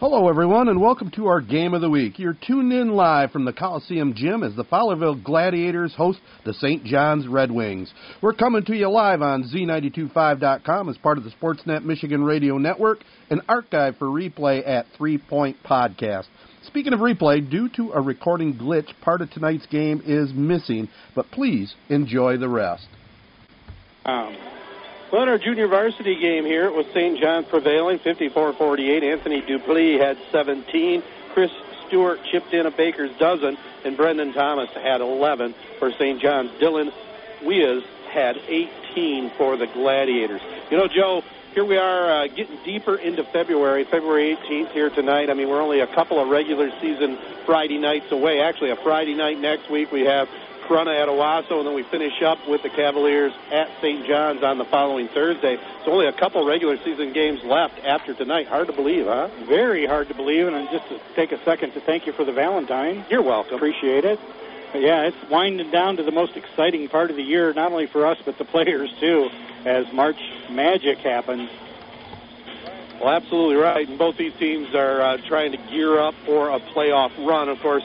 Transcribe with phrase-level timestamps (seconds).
[0.00, 2.18] Hello, everyone, and welcome to our game of the week.
[2.18, 6.84] You're tuned in live from the Coliseum Gym as the Fowlerville Gladiators host the St.
[6.84, 7.92] John's Red Wings.
[8.22, 13.00] We're coming to you live on Z925.com as part of the Sportsnet Michigan Radio Network
[13.28, 16.28] and archive for replay at Three Point Podcast.
[16.62, 21.26] Speaking of replay, due to a recording glitch, part of tonight's game is missing, but
[21.30, 22.88] please enjoy the rest.
[24.06, 24.34] Um,
[25.12, 27.18] well, in our junior varsity game here, it was St.
[27.18, 29.02] John's prevailing 54-48.
[29.02, 31.02] Anthony Dupleix had 17.
[31.32, 31.50] Chris
[31.86, 36.20] Stewart chipped in a baker's dozen, and Brendan Thomas had 11 for St.
[36.20, 36.50] John's.
[36.60, 36.92] Dylan
[37.42, 40.40] Wias had 18 for the Gladiators.
[40.70, 41.24] You know, Joe,
[41.54, 45.30] here we are uh, getting deeper into February, February 18th here tonight.
[45.30, 48.40] I mean, we're only a couple of regular season Friday nights away.
[48.40, 50.28] Actually, a Friday night next week we have
[50.70, 54.06] Corunna at Owosso, and then we finish up with the Cavaliers at St.
[54.06, 55.58] John's on the following Thursday.
[55.84, 58.46] So only a couple regular season games left after tonight.
[58.46, 59.28] Hard to believe, huh?
[59.48, 62.30] Very hard to believe, and just to take a second to thank you for the
[62.30, 63.04] Valentine.
[63.10, 63.56] You're welcome.
[63.56, 64.20] Appreciate it.
[64.70, 67.86] But yeah, it's winding down to the most exciting part of the year, not only
[67.86, 69.28] for us but the players too,
[69.64, 71.50] as March Magic happens.
[73.00, 73.88] Well, absolutely right.
[73.88, 77.48] And both these teams are uh, trying to gear up for a playoff run.
[77.48, 77.82] Of course,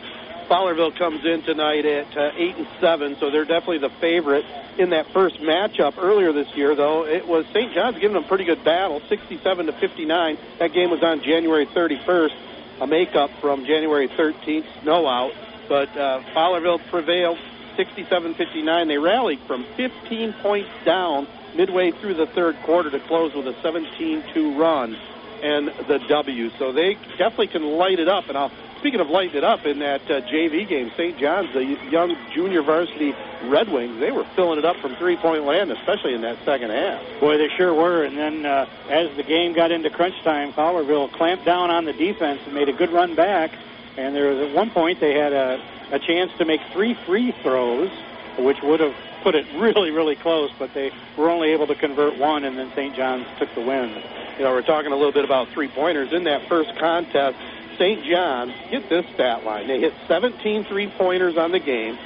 [0.49, 4.45] Fowlerville comes in tonight at uh, eight and seven, so they're definitely the favorite
[4.77, 5.97] in that first matchup.
[5.97, 7.73] Earlier this year, though, it was St.
[7.73, 10.37] John's giving them a pretty good battle, 67 to 59.
[10.59, 12.33] That game was on January 31st,
[12.81, 15.33] a makeup from January 13th snow out.
[15.67, 17.39] But uh, Fowlerville prevailed
[17.77, 18.87] 67-59.
[18.87, 23.53] They rallied from 15 points down midway through the third quarter to close with a
[23.53, 24.95] 17-2 run
[25.41, 26.49] and the W.
[26.57, 28.29] So they definitely can light it up.
[28.29, 28.51] And I'll
[28.85, 31.17] speaking of lighting it up in that uh, JV game, St.
[31.17, 35.43] John's, the young junior varsity Red Wings, they were filling it up from three point
[35.43, 37.01] land, especially in that second half.
[37.19, 38.03] Boy, they sure were.
[38.03, 41.93] And then uh, as the game got into crunch time, Fowlerville clamped down on the
[41.93, 43.49] defense and made a good run back.
[43.97, 45.59] And there was at one point they had a,
[45.91, 47.89] a chance to make three free throws,
[48.37, 48.93] which would have
[49.23, 52.71] put it really, really close, but they were only able to convert one, and then
[52.73, 52.95] St.
[52.95, 53.89] John's took the win.
[54.37, 57.35] You know, we're talking a little bit about three pointers in that first contest.
[57.77, 58.03] St.
[58.05, 59.67] John, get this stat line.
[59.67, 61.97] They hit 17 three pointers on the game,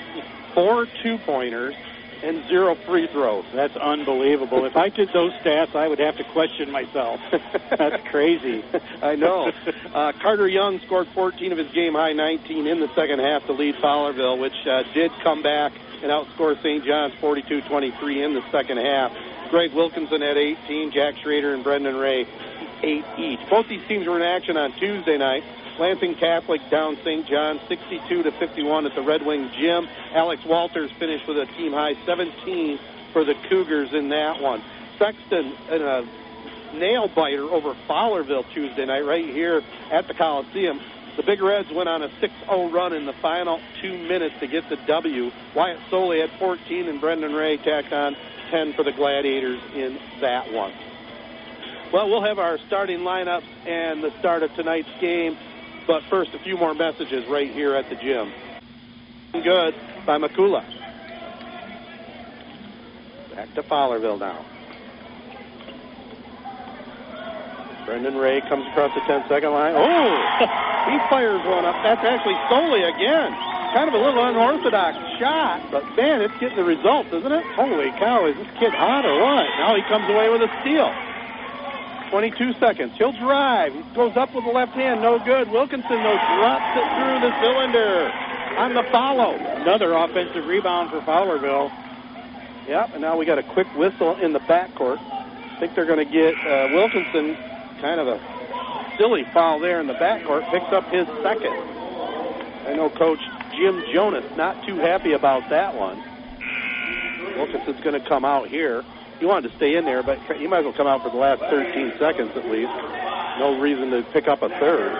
[0.53, 1.75] four two pointers,
[2.23, 3.45] and zero free throws.
[3.53, 4.65] That's unbelievable.
[4.65, 7.21] if I did those stats, I would have to question myself.
[7.69, 8.63] That's crazy.
[9.01, 9.51] I know.
[9.93, 13.53] Uh, Carter Young scored 14 of his game high 19 in the second half to
[13.53, 16.83] lead Fowlerville, which uh, did come back and outscore St.
[16.85, 19.11] John's 42 23 in the second half.
[19.49, 22.27] Greg Wilkinson had 18, Jack Schrader and Brendan Ray,
[22.83, 23.39] eight each.
[23.49, 25.43] Both these teams were in action on Tuesday night.
[25.79, 27.25] Lansing Catholic down St.
[27.25, 29.87] John 62 to 51 at the Red Wing Gym.
[30.13, 32.77] Alex Walters finished with a team high 17
[33.13, 34.61] for the Cougars in that one.
[34.97, 36.05] Sexton in a
[36.73, 40.81] nail biter over Fowlerville Tuesday night right here at the Coliseum.
[41.15, 44.69] The Big Reds went on a 6-0 run in the final two minutes to get
[44.69, 45.31] the W.
[45.55, 48.15] Wyatt Soley had 14 and Brendan Ray tacked on
[48.51, 50.73] 10 for the Gladiators in that one.
[51.91, 55.37] Well, we'll have our starting lineups and the start of tonight's game.
[55.89, 58.31] But first, a few more messages right here at the gym.
[59.33, 59.73] Good
[60.05, 60.63] by McCula.
[63.33, 64.45] Back to Fowlerville now.
[67.87, 69.73] Brendan Ray comes across the 10 second line.
[69.75, 70.13] Oh,
[70.91, 71.81] he fires one up.
[71.81, 73.33] That's actually Soley again.
[73.73, 77.43] Kind of a little unorthodox shot, but man, it's getting the results, isn't it?
[77.55, 79.45] Holy cow, is this kid hot or what?
[79.57, 80.93] Now he comes away with a steal.
[82.09, 82.93] 22 seconds.
[82.97, 83.73] He'll drive.
[83.73, 85.01] He goes up with the left hand.
[85.01, 85.49] No good.
[85.51, 88.11] Wilkinson, though, drops it through the cylinder
[88.57, 89.35] on the follow.
[89.35, 91.71] Another offensive rebound for Fowlerville.
[92.67, 94.99] Yep, and now we got a quick whistle in the backcourt.
[94.99, 97.35] I think they're going to get uh, Wilkinson
[97.81, 98.19] kind of a
[98.97, 100.49] silly foul there in the backcourt.
[100.51, 101.53] Picks up his second.
[102.67, 103.19] I know Coach
[103.55, 106.01] Jim Jonas not too happy about that one.
[107.35, 108.83] Wilkinson's going to come out here
[109.19, 111.17] he wanted to stay in there, but he might as well come out for the
[111.17, 112.71] last 13 seconds at least.
[113.37, 114.93] No reason to pick up a third.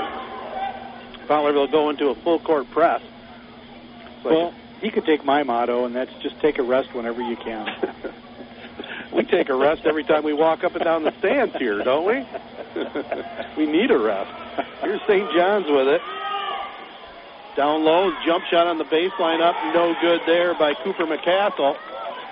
[1.28, 3.02] Fowlerville will go into a full court press.
[4.24, 7.38] Like well, he could take my motto, and that's just take a rest whenever you
[7.38, 7.68] can.
[9.14, 12.06] we take a rest every time we walk up and down the stands here, don't
[12.06, 12.26] we?
[13.58, 14.32] we need a rest.
[14.82, 15.32] Here's St.
[15.34, 16.02] John's with it.
[17.56, 21.78] Down low, jump shot on the baseline up, no good there by Cooper McCassell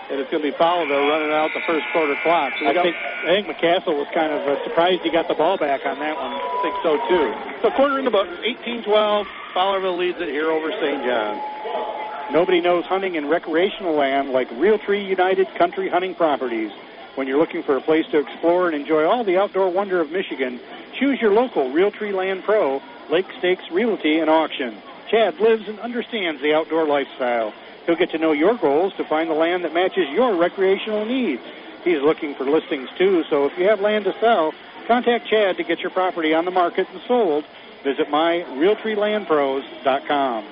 [0.10, 2.54] and it's going to be Fowlerville running out the first quarter clock.
[2.60, 5.58] So I think I think McCassell was kind of uh, surprised he got the ball
[5.58, 6.34] back on that one.
[6.34, 7.62] I think so too.
[7.62, 9.28] So quarter in the book, 18-12.
[9.54, 11.04] Fowlerville leads it here over St.
[11.04, 12.32] John's.
[12.32, 16.72] Nobody knows hunting in recreational land like Realtree United Country Hunting Properties.
[17.16, 20.12] When you're looking for a place to explore and enjoy all the outdoor wonder of
[20.12, 20.60] Michigan,
[20.98, 22.82] Choose your local Realtree Land Pro,
[23.12, 24.76] Lake Stakes Realty and Auction.
[25.12, 27.54] Chad lives and understands the outdoor lifestyle.
[27.88, 31.42] He'll get to know your goals to find the land that matches your recreational needs.
[31.86, 34.54] He's looking for listings too, so if you have land to sell,
[34.88, 37.46] contact Chad to get your property on the market and sold.
[37.86, 40.46] Visit myrealtreelandpros.com.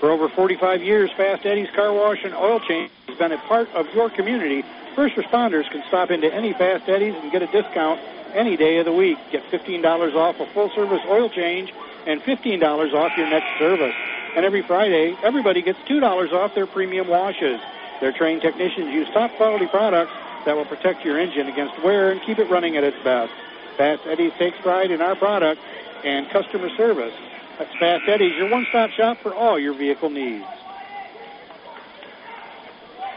[0.00, 3.68] For over 45 years, Fast Eddie's Car Wash and Oil Change has been a part
[3.74, 4.64] of your community.
[4.94, 8.00] First responders can stop into any Fast Eddie's and get a discount
[8.32, 9.18] any day of the week.
[9.30, 11.70] Get $15 off a full service oil change
[12.06, 13.94] and $15 off your next service.
[14.36, 17.58] And every Friday, everybody gets $2 off their premium washes.
[18.02, 20.12] Their trained technicians use top quality products
[20.44, 23.32] that will protect your engine against wear and keep it running at its best.
[23.78, 25.62] Fast Eddie's takes pride in our product
[26.04, 27.14] and customer service.
[27.58, 30.44] That's Fast Eddie's, your one-stop shop for all your vehicle needs.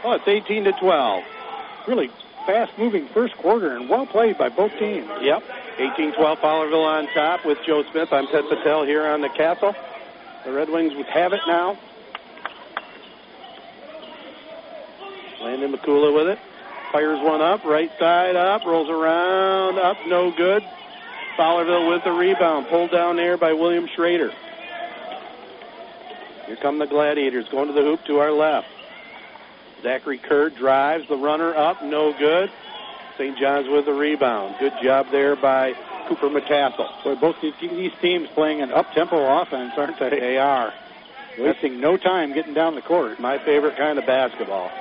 [0.02, 1.24] Oh, it's 18 to 12.
[1.86, 2.10] Really
[2.46, 5.06] fast-moving first quarter and well played by both teams.
[5.20, 5.42] Yep.
[5.76, 8.10] 18-12 Fowlerville on top with Joe Smith.
[8.10, 9.74] I'm Ted Patel here on the castle.
[10.44, 11.78] The Red Wings would have it now.
[15.42, 16.38] Landon McCula with it.
[16.92, 20.64] Fires one up, right side up, rolls around, up, no good.
[21.36, 24.32] Fowlerville with the rebound, pulled down there by William Schrader.
[26.46, 28.66] Here come the Gladiators going to the hoop to our left.
[29.82, 32.50] Zachary Kerr drives the runner up, no good.
[33.16, 33.38] St.
[33.38, 34.56] John's with the rebound.
[34.58, 35.74] Good job there by
[36.10, 37.04] Cooper McCassell.
[37.04, 40.10] Boy, both these, these teams playing an up-tempo offense, aren't they?
[40.10, 40.74] They are.
[41.38, 43.20] Wasting no time getting down the court.
[43.20, 44.72] My favorite kind of basketball.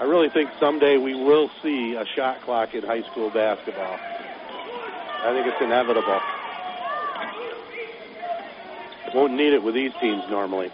[0.00, 3.96] I really think someday we will see a shot clock in high school basketball.
[5.22, 6.20] I think it's inevitable.
[9.14, 10.72] Won't need it with these teams normally.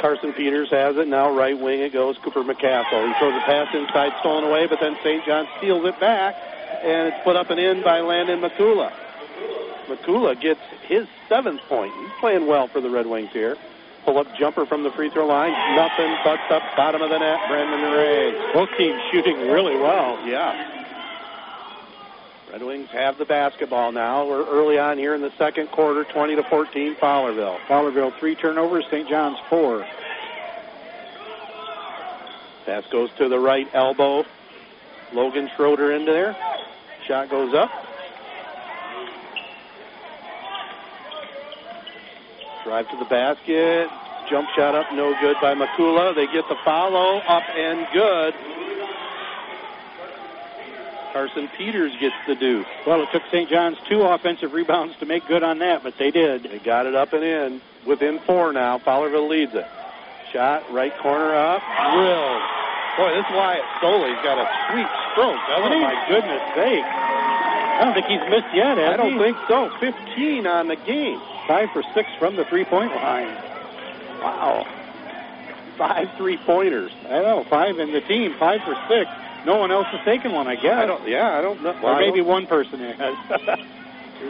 [0.00, 1.06] Carson Peters has it.
[1.06, 2.18] Now right wing it goes.
[2.18, 3.06] Cooper McCassell.
[3.06, 5.24] He throws a pass inside, stolen away, but then St.
[5.24, 6.34] John steals it back,
[6.82, 8.92] and it's put up and in by Landon McCula.
[9.86, 11.92] McCula gets his seventh point.
[11.94, 13.56] He's playing well for the Red Wings here.
[14.04, 15.52] Pull up jumper from the free throw line.
[15.76, 17.40] Nothing but the bottom of the net.
[17.48, 18.52] Brendan Ray.
[18.52, 20.26] Both teams shooting really well.
[20.26, 20.82] Yeah.
[22.50, 24.26] Red Wings have the basketball now.
[24.26, 27.58] We're early on here in the second quarter, 20 to 14, Fowlerville.
[27.60, 29.08] Fowlerville three turnovers, St.
[29.08, 29.86] John's four.
[32.66, 34.24] Pass goes to the right elbow.
[35.12, 36.36] Logan Schroeder into there.
[37.06, 37.70] Shot goes up.
[42.64, 43.90] Drive to the basket.
[44.30, 46.14] Jump shot up, no good by McCula.
[46.14, 48.34] They get the follow up and good.
[51.12, 52.64] Carson Peters gets the do.
[52.86, 53.50] Well, it took St.
[53.50, 56.44] John's two offensive rebounds to make good on that, but they did.
[56.44, 57.60] They got it up and in.
[57.84, 58.78] Within four now.
[58.78, 59.66] Fowlerville leads it.
[60.32, 61.62] Shot, right corner up.
[61.92, 62.61] Drilled.
[62.96, 65.80] Boy, this Wyatt Soley's got a sweet stroke, doesn't oh, he?
[65.80, 66.84] my goodness sake.
[66.84, 69.18] I don't think he's missed yet, I don't he?
[69.18, 69.70] think so.
[69.80, 71.20] 15 on the game.
[71.48, 73.34] Five for six from the three-point line.
[74.20, 74.66] Wow.
[75.78, 76.92] Five three pointers.
[77.06, 79.10] I know, five in the team, five for six.
[79.46, 80.74] No one else has taken one, I guess.
[80.74, 81.08] I don't.
[81.08, 81.74] Yeah, I don't know.
[81.82, 83.58] or maybe one person has.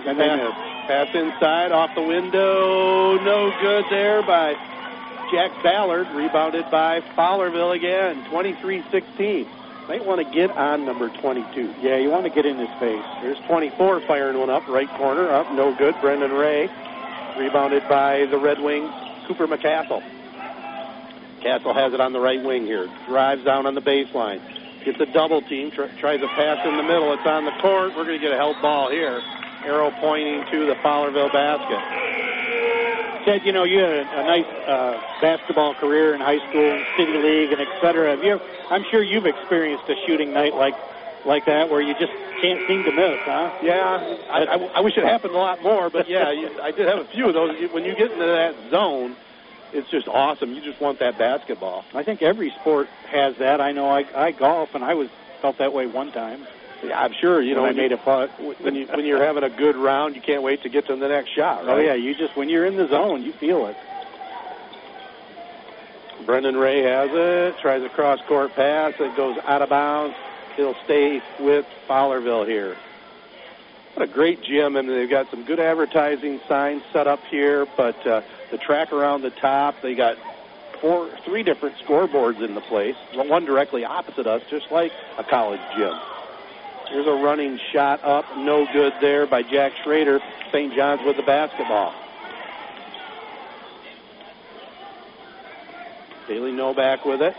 [0.07, 0.51] And then
[0.89, 3.19] pass inside off the window.
[3.19, 4.55] No good there by
[5.33, 6.07] Jack Ballard.
[6.15, 8.23] Rebounded by Fowlerville again.
[8.27, 9.49] 23-16.
[9.89, 11.75] Might want to get on number 22.
[11.81, 13.05] yeah, you want to get in his face.
[13.21, 14.69] Here's 24 firing one up.
[14.69, 15.51] Right corner up.
[15.53, 15.97] No good.
[16.01, 16.69] Brendan Ray.
[17.39, 18.93] Rebounded by the Red Wings.
[19.27, 20.03] Cooper McCassell.
[21.41, 22.89] Castle has it on the right wing here.
[23.07, 24.41] Drives down on the baseline.
[24.85, 25.71] Gets a double team.
[25.71, 27.13] Tr- tries a pass in the middle.
[27.15, 27.97] It's on the court.
[27.97, 29.21] We're going to get a held ball here.
[29.65, 32.12] Arrow pointing to the Fowlerville basket.
[33.25, 36.85] Ted, you know, you had a, a nice uh, basketball career in high school, and
[36.97, 38.11] city league, and et cetera.
[38.11, 38.41] Have you?
[38.71, 40.75] I'm sure you've experienced a shooting night like
[41.27, 42.13] like that where you just
[42.43, 43.51] can't seem to miss, huh?
[43.63, 46.89] Yeah, I, I, I wish it happened a lot more, but yeah, you, I did
[46.89, 47.55] have a few of those.
[47.73, 49.15] When you get into that zone,
[49.73, 50.53] it's just awesome.
[50.53, 51.85] You just want that basketball.
[51.95, 53.61] I think every sport has that.
[53.61, 55.09] I know I, I golf, and I was
[55.41, 56.47] felt that way one time.
[56.83, 57.41] Yeah, I'm sure.
[57.41, 58.31] You know, when I made a putt.
[58.61, 61.09] when you when you're having a good round, you can't wait to get to the
[61.09, 61.69] next shot.
[61.69, 63.77] Oh yeah, you just when you're in the zone, you feel it.
[66.27, 67.59] Brendan Ray has it.
[67.61, 68.95] Tries a cross court pass.
[68.99, 70.17] It goes out of bounds.
[70.57, 72.77] He'll stay with Fowlerville here.
[73.95, 74.77] What a great gym.
[74.77, 78.93] I mean, they've got some good advertising signs set up here, but uh, the track
[78.93, 80.17] around the top, they got
[80.81, 82.97] four, three different scoreboards in the place.
[83.15, 85.95] One directly opposite us, just like a college gym.
[86.93, 90.21] Here's a running shot up, no good there by Jack Schrader.
[90.51, 90.75] St.
[90.75, 91.95] John's with the basketball.
[96.29, 97.35] Bailey Novak with it.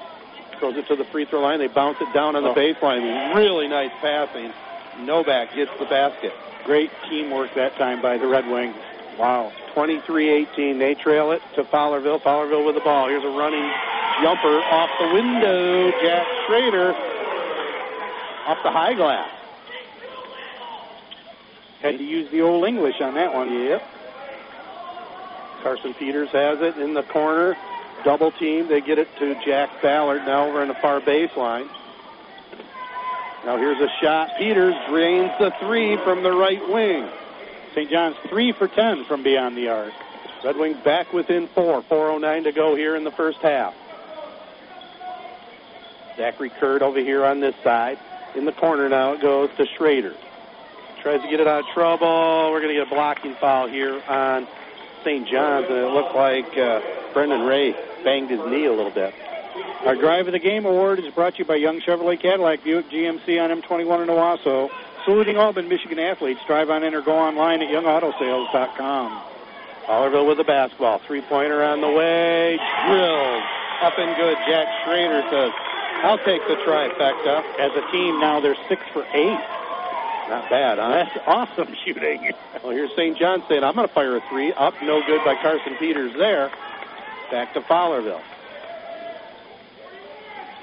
[0.60, 1.60] throws it to the free throw line.
[1.60, 2.56] They bounce it down on the Oh.
[2.56, 3.36] baseline.
[3.36, 4.54] Really nice passing.
[5.00, 6.32] Novak gets the basket.
[6.64, 8.76] Great teamwork that time by the Red Wings.
[9.18, 9.52] Wow.
[9.76, 10.80] 23-18.
[10.80, 12.22] They trail it to Fowlerville.
[12.22, 13.10] Fowlerville with the ball.
[13.10, 13.70] Here's a running
[14.22, 15.92] jumper off the window.
[16.02, 16.94] Jack Schrader
[18.48, 19.28] off the high glass.
[21.84, 23.54] Had to use the old English on that one.
[23.54, 23.84] Yep.
[25.62, 27.58] Carson Peters has it in the corner.
[28.06, 28.70] Double team.
[28.70, 31.68] They get it to Jack Ballard now over in the far baseline.
[33.46, 34.30] Now here's a shot.
[34.38, 37.10] Peters drains the three from the right wing.
[37.74, 37.90] St.
[37.90, 39.92] John's three for ten from beyond the arc.
[40.42, 41.82] Red Wings back within four.
[41.82, 43.74] 4.09 to go here in the first half.
[46.16, 48.00] Zachary Curd over here on this side.
[48.36, 50.16] In the corner now it goes to Schrader.
[51.04, 52.50] Tries to get it out of trouble.
[52.50, 54.48] We're going to get a blocking foul here on
[55.04, 55.28] St.
[55.28, 56.80] John's, and it looked like uh,
[57.14, 59.14] Brendan Ray banged his knee a little bit.
[59.86, 62.90] Our Drive of the Game award is brought to you by Young Chevrolet Cadillac Buick
[62.90, 64.72] GMC on M21 in Owosso.
[65.04, 66.40] Saluting all the Michigan athletes.
[66.48, 69.22] Drive on in or go online at youngautosales.com.
[69.86, 71.00] Fowlerville with the basketball.
[71.00, 72.58] Three pointer on the way.
[72.88, 73.44] Drilled.
[73.82, 74.38] Up and good.
[74.48, 75.52] Jack Schrader says,
[76.04, 77.44] I'll take the trifecta.
[77.60, 79.63] As a team, now they're six for eight.
[80.30, 80.90] Not bad, huh?
[80.90, 82.32] That's awesome shooting.
[82.64, 83.18] Well, here's St.
[83.18, 84.54] John saying, I'm going to fire a three.
[84.54, 86.52] Up, no good by Carson Peters there.
[87.32, 88.22] Back to Fowlerville.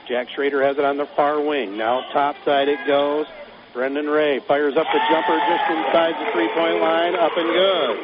[0.09, 1.77] Jack Schrader has it on the far wing.
[1.77, 3.27] Now top side it goes.
[3.73, 7.15] Brendan Ray fires up the jumper just inside the three point line.
[7.15, 7.99] Up and good.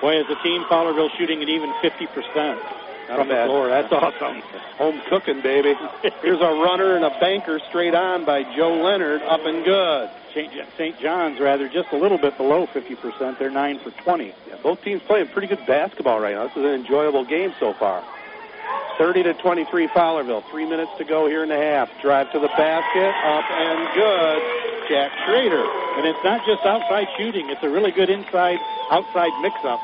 [0.00, 3.68] Boy, as a team, Fowlerville shooting at even 50% Not from the floor.
[3.68, 4.40] That's awesome.
[4.78, 5.74] Home cooking, baby.
[6.22, 9.22] Here's a runner and a banker straight on by Joe Leonard.
[9.22, 10.10] Up and good.
[10.32, 10.52] St.
[10.76, 10.98] St.
[11.00, 13.38] John's, rather, just a little bit below 50%.
[13.38, 14.26] They're 9 for 20.
[14.26, 16.48] Yeah, both teams playing pretty good basketball right now.
[16.48, 18.02] This is an enjoyable game so far.
[18.98, 20.42] 30 to 23 Fowlerville.
[20.50, 21.90] Three minutes to go here in the half.
[22.00, 23.14] Drive to the basket.
[23.24, 24.64] Up and good.
[24.88, 25.64] Jack Schrader.
[25.96, 28.58] And it's not just outside shooting, it's a really good inside
[28.90, 29.80] outside mix up.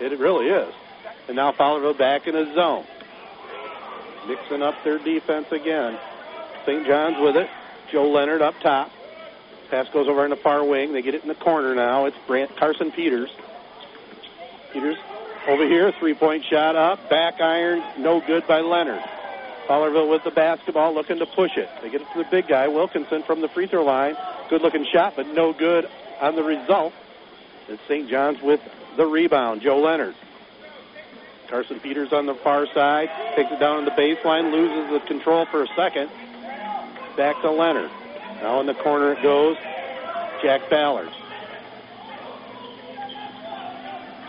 [0.00, 0.72] It really is.
[1.28, 2.84] And now Fowlerville back in a zone.
[4.28, 5.98] Mixing up their defense again.
[6.64, 6.86] St.
[6.86, 7.48] John's with it.
[7.90, 8.90] Joe Leonard up top.
[9.70, 10.92] Pass goes over in the far wing.
[10.92, 12.06] They get it in the corner now.
[12.06, 13.30] It's Brant Carson Peters.
[14.72, 14.96] Peters
[15.48, 17.08] over here, three point shot up.
[17.08, 19.02] Back iron, no good by Leonard.
[19.68, 21.68] Fowlerville with the basketball, looking to push it.
[21.82, 24.16] They get it to the big guy, Wilkinson, from the free throw line.
[24.48, 25.88] Good looking shot, but no good
[26.20, 26.92] on the result.
[27.68, 28.08] It's St.
[28.08, 28.60] John's with
[28.96, 29.62] the rebound.
[29.62, 30.14] Joe Leonard.
[31.48, 33.10] Carson Peters on the far side.
[33.36, 34.52] Takes it down on the baseline.
[34.52, 36.10] Loses the control for a second.
[37.16, 37.90] Back to Leonard.
[38.42, 39.56] Now in the corner it goes.
[40.42, 41.08] Jack Ballard.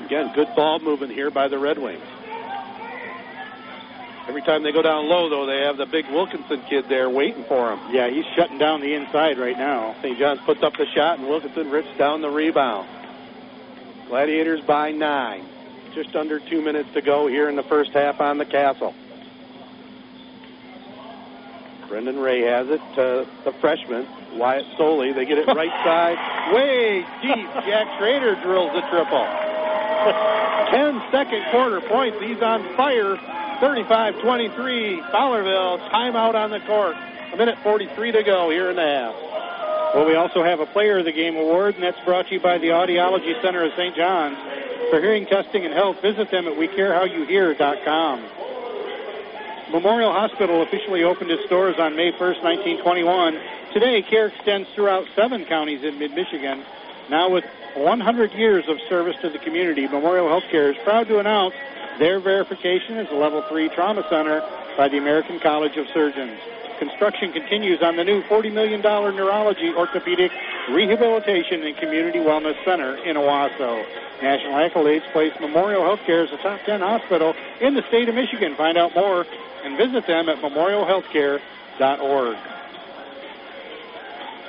[0.06, 2.02] Again, good ball movement here by the Red Wings.
[4.28, 7.46] Every time they go down low, though, they have the big Wilkinson kid there waiting
[7.46, 7.80] for him.
[7.92, 9.96] Yeah, he's shutting down the inside right now.
[10.02, 10.18] St.
[10.18, 12.88] John's puts up the shot, and Wilkinson rips down the rebound.
[14.08, 15.46] Gladiators by nine.
[15.98, 18.94] Just under two minutes to go here in the first half on the castle.
[21.88, 25.12] Brendan Ray has it to the freshman, Wyatt Soley.
[25.12, 27.50] They get it right side, way deep.
[27.66, 29.26] Jack Schrader drills a triple.
[30.70, 32.22] 10 second quarter points.
[32.22, 33.18] He's on fire.
[33.60, 35.02] 35 23.
[35.02, 36.96] Fowlerville, timeout on the court.
[37.34, 39.16] A minute 43 to go here in the half.
[39.96, 42.40] Well, we also have a Player of the Game award, and that's brought to you
[42.40, 43.96] by the Audiology Center of St.
[43.96, 44.38] John's.
[44.90, 48.24] For hearing testing and health, visit them at wecarehowyouhear.com.
[49.72, 53.38] Memorial Hospital officially opened its doors on May 1st, 1921.
[53.74, 56.64] Today, care extends throughout seven counties in mid-Michigan.
[57.10, 57.44] Now with
[57.76, 61.54] 100 years of service to the community, Memorial Healthcare is proud to announce
[62.00, 64.42] their verification as a Level 3 Trauma Center
[64.78, 66.40] by the American College of Surgeons.
[66.80, 70.32] Construction continues on the new $40 million neurology, orthopedic,
[70.70, 73.84] rehabilitation, and community wellness center in Owosso.
[74.22, 78.56] National accolades place Memorial Healthcare as a top 10 hospital in the state of Michigan.
[78.56, 79.26] Find out more
[79.64, 82.38] and visit them at memorialhealthcare.org.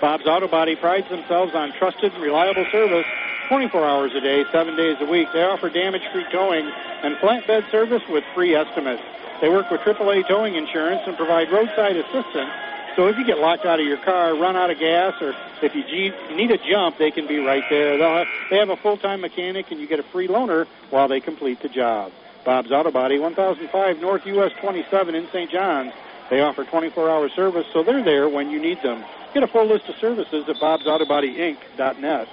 [0.00, 3.06] Bob's Auto Body prides themselves on trusted reliable service
[3.48, 5.32] 24 hours a day, 7 days a week.
[5.32, 6.68] They offer damage-free towing
[7.02, 9.02] and flatbed service with free estimates.
[9.40, 12.52] They work with AAA towing insurance and provide roadside assistance.
[12.96, 15.72] So if you get locked out of your car, run out of gas, or if
[15.74, 15.84] you
[16.36, 17.96] need a jump, they can be right there.
[17.96, 21.20] They'll have, they have a full-time mechanic, and you get a free loaner while they
[21.20, 22.12] complete the job.
[22.44, 25.50] Bob's Auto Body, 1005 North US 27 in St.
[25.50, 25.92] John's.
[26.30, 29.06] They offer 24-hour service, so they're there when you need them.
[29.32, 32.28] Get a full list of services at bobsautobodyinc.net.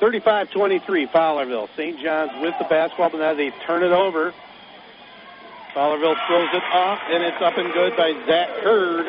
[0.00, 1.68] 35-23, Fowlerville.
[1.76, 2.00] St.
[2.00, 4.32] John's with the basketball, but now they turn it over.
[5.74, 9.06] Fowlerville throws it off, and it's up and good by Zach Curd.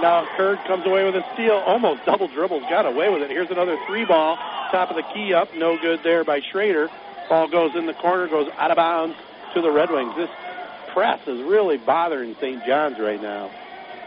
[0.00, 3.30] Now Curd comes away with a steal, almost double dribbles, got away with it.
[3.30, 4.36] Here's another three ball,
[4.70, 6.90] top of the key up, no good there by Schrader.
[7.28, 9.16] Ball goes in the corner, goes out of bounds
[9.54, 10.14] to the Red Wings.
[10.16, 10.30] This
[10.92, 12.64] press is really bothering St.
[12.64, 13.50] John's right now.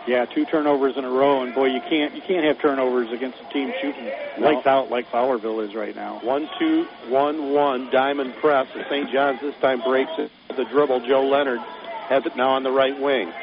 [0.08, 3.38] Yeah, two turnovers in a row, and boy, you can't you can't have turnovers against
[3.42, 4.10] a team shooting
[4.40, 4.54] No.
[4.54, 6.20] lights out like Fowlerville is right now.
[6.24, 8.68] One, two, one, one, diamond press.
[8.74, 9.12] And St.
[9.12, 10.32] John's this time breaks it.
[10.56, 13.34] The dribble, Joe Leonard has it now on the right wing.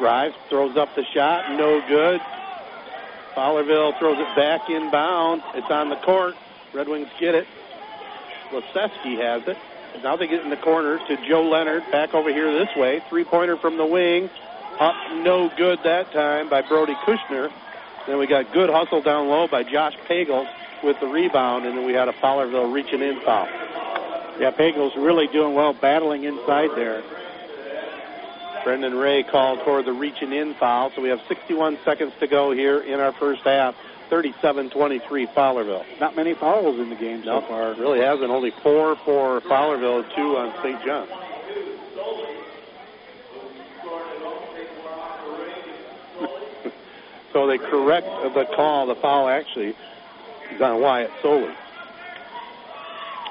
[0.00, 2.20] Drives, throws up the shot, no good.
[3.36, 5.42] Fowlerville throws it back inbound.
[5.54, 6.34] It's on the court.
[6.74, 7.46] Red Wings get it.
[8.50, 9.56] Leseski has it.
[10.02, 11.84] Now they get in the corner to Joe Leonard.
[11.92, 13.00] Back over here this way.
[13.08, 14.28] Three pointer from the wing.
[14.80, 14.94] Up,
[15.24, 17.50] no good that time by Brody Kushner.
[18.06, 20.48] Then we got good hustle down low by Josh Pagels
[20.84, 23.48] with the rebound, and then we had a Fowlerville reaching in foul.
[24.38, 27.02] Yeah, Pagel's really doing well, battling inside there.
[28.62, 32.52] Brendan Ray called for the reaching in foul, so we have 61 seconds to go
[32.52, 33.74] here in our first half.
[34.10, 35.84] 37-23 Fowlerville.
[36.00, 37.74] Not many fouls in the game so far.
[37.74, 38.30] Really hasn't.
[38.30, 40.82] Only four for Fowlerville, two on St.
[40.84, 41.08] John.
[47.38, 48.88] So they correct the call.
[48.88, 49.76] The foul actually
[50.50, 51.54] is on Wyatt Soley.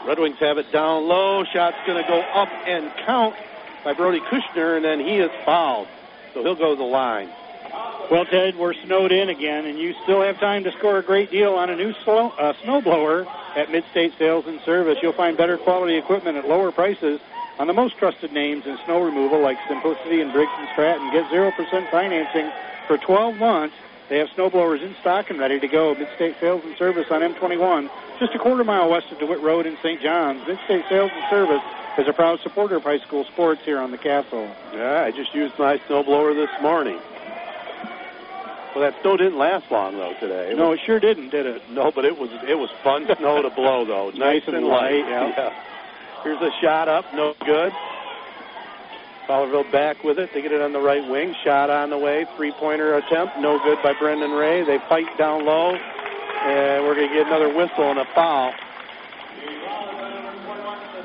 [0.06, 1.44] Red Wings have it down low.
[1.44, 3.36] Shot's going to go up and count
[3.84, 5.90] by Brody Kushner, and then he is fouled.
[6.34, 7.30] So he'll go to the line.
[8.10, 11.30] Well, Ted, we're snowed in again, and you still have time to score a great
[11.30, 15.00] deal on a new slow, uh, snowblower at Midstate Sales and Service.
[15.02, 17.20] You'll find better quality equipment at lower prices
[17.60, 21.12] on the most trusted names in snow removal like Simplicity and Briggs and Stratton.
[21.12, 22.50] Get 0% financing
[22.88, 23.76] for 12 months.
[24.10, 25.94] They have snowblowers in stock and ready to go.
[25.96, 29.76] Midstate Sales and Service on M21, just a quarter mile west of DeWitt Road in
[29.84, 30.02] St.
[30.02, 30.42] John's.
[30.44, 31.62] Midstate Sales and Service
[31.98, 34.50] is a proud supporter of high school sports here on the castle.
[34.74, 37.00] Yeah, I just used my snowblower this morning.
[38.76, 40.52] Well, that snow didn't last long though today.
[40.52, 41.70] It No, was- it sure didn't, did it?
[41.72, 44.12] no, but it was it was fun snow to blow though.
[44.15, 45.52] Nice and light, yeah.
[46.24, 47.74] Here's a shot up, no good.
[49.28, 50.34] Fowlerville back with it.
[50.34, 51.36] They get it on the right wing.
[51.44, 52.26] Shot on the way.
[52.38, 54.63] Three pointer attempt, no good by Brendan Ray.
[54.63, 58.54] They fight down low, and we're going to get another whistle and a foul.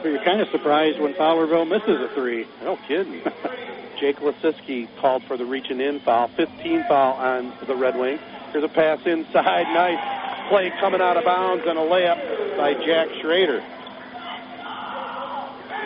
[0.05, 2.47] You're kind of surprised when Fowlerville misses a three.
[2.63, 3.23] No kidding.
[4.01, 6.29] Jake Lasiski called for the reaching in foul.
[6.29, 8.19] 15 foul on the Red Wing.
[8.53, 9.67] Here's a pass inside.
[9.73, 13.63] Nice play coming out of bounds and a layup by Jack Schrader.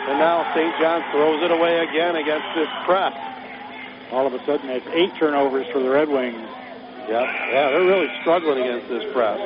[0.07, 0.73] And now St.
[0.79, 3.13] John throws it away again against this press.
[4.11, 6.47] All of a sudden, it's eight turnovers for the Red Wings.
[7.09, 7.09] Yep.
[7.09, 9.37] Yeah, they're really struggling against this press.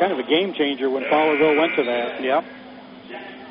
[0.00, 2.22] Kind of a game changer when Fowlerville went to that.
[2.22, 2.44] Yep.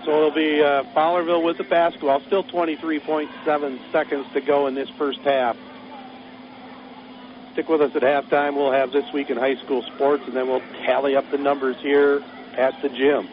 [0.05, 2.19] So it'll be uh, Fowlerville with the basketball.
[2.21, 5.55] Still 23.7 seconds to go in this first half.
[7.53, 8.55] Stick with us at halftime.
[8.55, 11.75] We'll have this week in high school sports, and then we'll tally up the numbers
[11.81, 12.23] here
[12.55, 13.27] at the gym.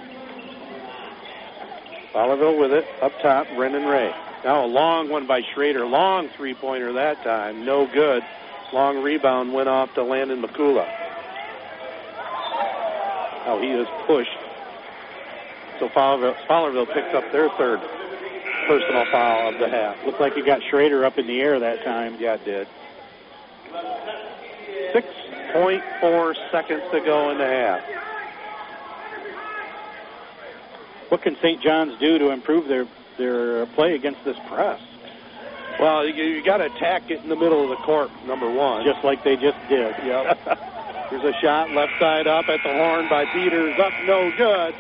[2.15, 3.49] Fowlerville with it up top.
[3.57, 4.15] Brendan Ray.
[4.45, 5.85] Now a long one by Schrader.
[5.85, 7.65] Long three pointer that time.
[7.65, 8.23] No good.
[8.73, 10.87] Long rebound went off to Landon McCula.
[13.47, 14.31] Now he is pushed.
[15.81, 17.81] So Fowlerville, Fowlerville picks up their third
[18.69, 19.97] personal foul of the half.
[20.07, 22.17] Looked like he got Schrader up in the air that time.
[22.21, 22.69] Yeah, it did.
[24.95, 27.83] 6.4 seconds to go in the half.
[31.09, 31.61] What can St.
[31.63, 32.87] John's do to improve their
[33.19, 34.81] their uh, play against this press?
[35.79, 38.85] Well, you, you got to attack it in the middle of the court, number one.
[38.85, 39.95] Just like they just did.
[40.05, 40.61] Yep.
[41.11, 43.79] Here's a shot left side up at the horn by Peters.
[43.79, 44.75] Up, no good.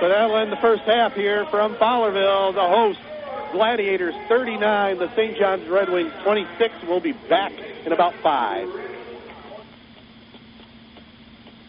[0.00, 2.54] So that'll end the first half here from Fowlerville.
[2.54, 2.98] The host,
[3.52, 5.38] Gladiators 39, the St.
[5.38, 6.74] John's Red Wings 26.
[6.88, 7.52] We'll be back
[7.86, 8.68] in about five.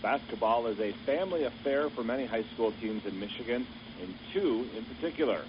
[0.06, 3.66] Basketball is a family affair for many high school teams in Michigan,
[4.00, 5.42] and two in particular.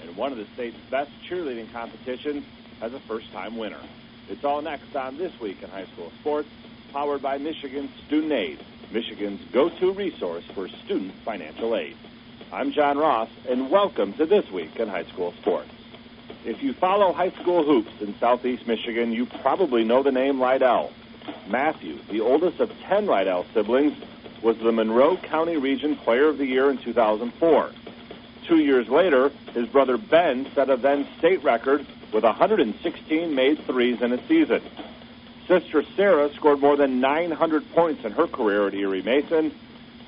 [0.00, 2.44] And one of the state's best cheerleading competitions
[2.78, 3.80] has a first time winner.
[4.28, 6.48] It's all next on This Week in High School Sports,
[6.92, 8.60] powered by Michigan Student Aid,
[8.92, 11.96] Michigan's go to resource for student financial aid.
[12.52, 15.72] I'm John Ross, and welcome to This Week in High School Sports.
[16.44, 20.92] If you follow high school hoops in southeast Michigan, you probably know the name Lydell.
[21.48, 23.96] Matthew, the oldest of 10 Rydell siblings,
[24.42, 27.70] was the Monroe County Region Player of the Year in 2004.
[28.46, 34.00] Two years later, his brother Ben set a then state record with 116 made threes
[34.00, 34.62] in a season.
[35.48, 39.54] Sister Sarah scored more than 900 points in her career at Erie Mason.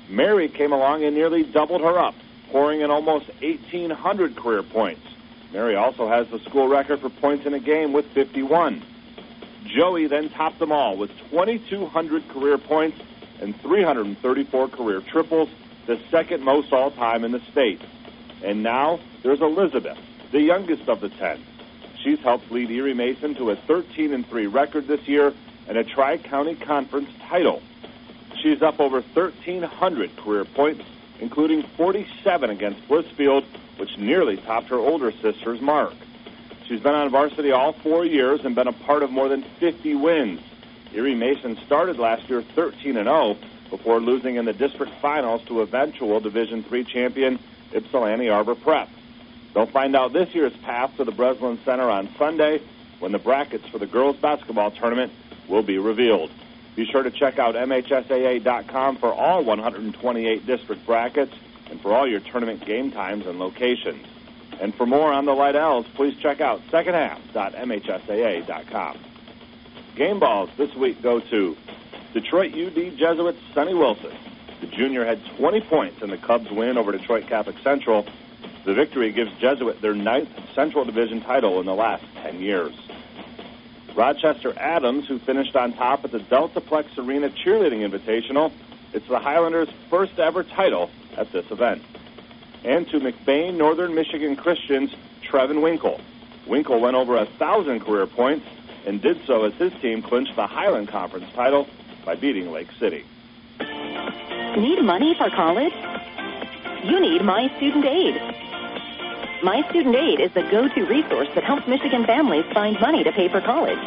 [0.09, 2.15] Mary came along and nearly doubled her up,
[2.51, 5.01] pouring in almost 1,800 career points.
[5.53, 8.83] Mary also has the school record for points in a game with 51.
[9.65, 12.99] Joey then topped them all with 2,200 career points
[13.41, 15.49] and 334 career triples,
[15.85, 17.81] the second most all time in the state.
[18.43, 19.97] And now there's Elizabeth,
[20.31, 21.43] the youngest of the 10.
[22.03, 25.33] She's helped lead Erie Mason to a 13 and 3 record this year
[25.67, 27.61] and a Tri County Conference title.
[28.41, 30.83] She's up over 1,300 career points,
[31.19, 33.43] including 47 against Blissfield,
[33.77, 35.93] which nearly topped her older sister's mark.
[36.69, 39.95] She's been on varsity all four years and been a part of more than 50
[39.95, 40.39] wins.
[40.93, 43.37] Erie Mason started last year 13 and 0
[43.71, 47.39] before losing in the district finals to eventual Division III champion
[47.73, 48.87] Ypsilanti Arbor Prep.
[49.55, 52.61] They'll find out this year's path to the Breslin Center on Sunday
[52.99, 55.11] when the brackets for the girls basketball tournament
[55.47, 56.29] will be revealed.
[56.75, 61.33] Be sure to check out MHSAA.com for all 128 district brackets
[61.71, 64.05] and for all your tournament game times and locations.
[64.59, 68.97] And for more on the Light Owls, please check out secondhalf.mhsaa.com.
[69.95, 71.57] Game balls this week go to
[72.13, 74.11] Detroit UD Jesuits Sonny Wilson.
[74.61, 78.05] The junior had 20 points in the Cubs win over Detroit Catholic Central.
[78.65, 82.73] The victory gives Jesuit their ninth Central Division title in the last 10 years.
[83.95, 88.51] Rochester Adams, who finished on top at the Deltaplex Arena Cheerleading Invitational,
[88.93, 91.81] it's the Highlanders' first ever title at this event
[92.63, 94.93] and to McBain Northern Michigan Christian's
[95.23, 95.99] Trevin Winkle.
[96.47, 98.45] Winkle went over a thousand career points
[98.85, 101.67] and did so as his team clinched the Highland Conference title
[102.05, 103.05] by beating Lake City.
[103.59, 105.73] Need money for college?
[106.83, 108.15] You need My Student Aid.
[109.43, 113.29] My Student Aid is the go-to resource that helps Michigan families find money to pay
[113.29, 113.79] for college.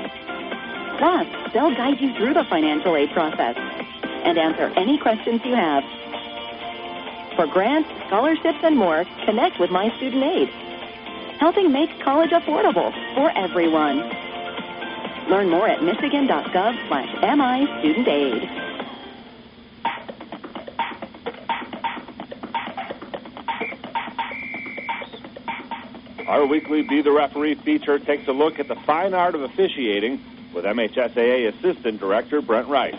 [0.98, 3.56] Plus, they'll guide you through the financial aid process
[4.24, 5.82] and answer any questions you have.
[7.36, 10.48] For grants, scholarships, and more, connect with My Student Aid,
[11.38, 14.00] helping make college affordable for everyone.
[15.30, 18.58] Learn more at michigan.gov slash MIStudentAid.
[26.28, 30.22] Our weekly Be the Referee feature takes a look at the fine art of officiating
[30.52, 32.94] with MHSAA Assistant Director Brent Rice.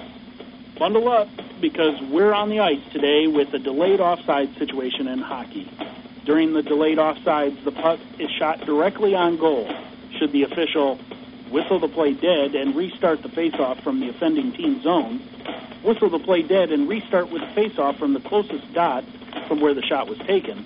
[0.79, 1.29] Bundle up
[1.61, 5.69] because we're on the ice today with a delayed offside situation in hockey.
[6.25, 9.69] During the delayed offsides, the puck is shot directly on goal.
[10.17, 10.97] Should the official
[11.49, 15.19] whistle the play dead and restart the faceoff from the offending team zone,
[15.83, 19.03] whistle the play dead and restart with the faceoff from the closest dot
[19.47, 20.65] from where the shot was taken,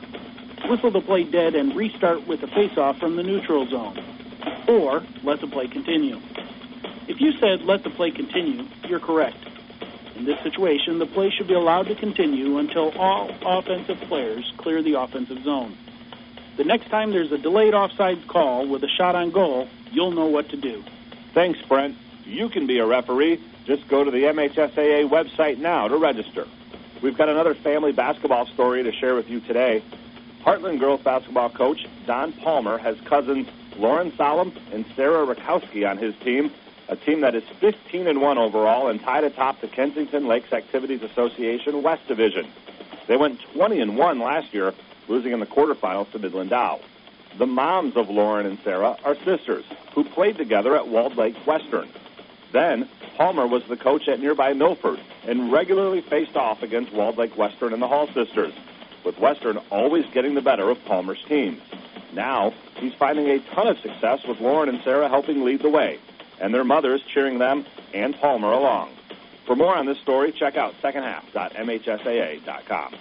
[0.70, 4.02] whistle the play dead and restart with the faceoff from the neutral zone,
[4.68, 6.20] or let the play continue.
[7.08, 9.38] If you said let the play continue, you're correct.
[10.18, 14.82] In this situation, the play should be allowed to continue until all offensive players clear
[14.82, 15.78] the offensive zone.
[16.58, 20.26] The next time there's a delayed offside call with a shot on goal, you'll know
[20.26, 20.84] what to do.
[21.36, 21.96] Thanks, Brent.
[22.26, 23.40] You can be a referee.
[23.66, 26.48] Just go to the MHSAA website now to register.
[27.04, 29.84] We've got another family basketball story to share with you today.
[30.44, 36.16] Hartland girls basketball coach Don Palmer has cousins Lauren Solom and Sarah Rakowski on his
[36.16, 36.52] team
[36.90, 41.04] a team that is 15 and 1 overall and tied atop the Kensington Lakes Activities
[41.04, 42.48] Association West Division.
[43.08, 44.74] They went 20 and 1 last year,
[45.08, 46.80] losing in the quarterfinals to Midland Dow.
[47.38, 51.90] The moms of Lauren and Sarah are sisters who played together at Walled Lake Western.
[52.52, 57.38] Then, Palmer was the coach at nearby Milford and regularly faced off against Walled Lake
[57.38, 58.54] Western and the Hall sisters,
[59.04, 61.62] with Western always getting the better of Palmer's team.
[62.14, 66.00] Now, he's finding a ton of success with Lauren and Sarah helping lead the way
[66.40, 68.92] and their mothers cheering them and Palmer along.
[69.46, 72.96] For more on this story, check out secondhalf.mhsaa.com.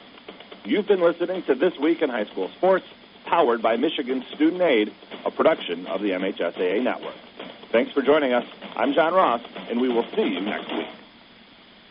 [0.65, 2.87] You've been listening to This Week in High School Sports,
[3.25, 4.93] powered by Michigan Student Aid,
[5.25, 7.15] a production of the MHSAA Network.
[7.73, 8.45] Thanks for joining us.
[8.77, 10.87] I'm John Ross, and we will see you next week.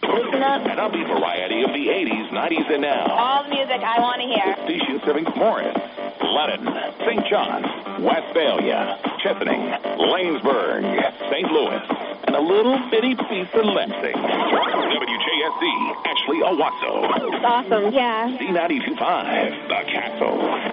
[0.04, 0.66] Listen up.
[0.66, 3.06] An upbeat variety of the 80s, 90s, and now.
[3.08, 4.56] All the music I want to hear.
[4.66, 5.76] Stations serving Morrice,
[6.22, 7.26] Lennon, St.
[7.28, 7.64] John,
[8.04, 10.84] Westphalia, Chesaning, Laingsburg,
[11.32, 11.52] St.
[11.52, 11.82] Louis,
[12.28, 14.16] and a little bitty piece of Lansing.
[14.16, 15.66] WJSC,
[16.06, 17.34] Ashley Owosso.
[17.34, 18.38] It's awesome, yeah.
[18.38, 20.72] Z92.5, The Castle.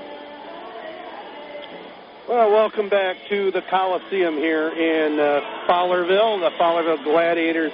[2.29, 6.41] Well, welcome back to the Coliseum here in uh, Fowlerville.
[6.41, 7.73] The Fowlerville Gladiators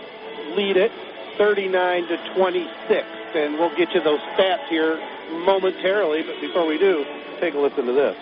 [0.56, 0.90] lead it
[1.38, 5.00] 39 to 26, and we'll get you those stats here
[5.46, 6.22] momentarily.
[6.22, 7.06] But before we do,
[7.40, 8.16] take a listen to this.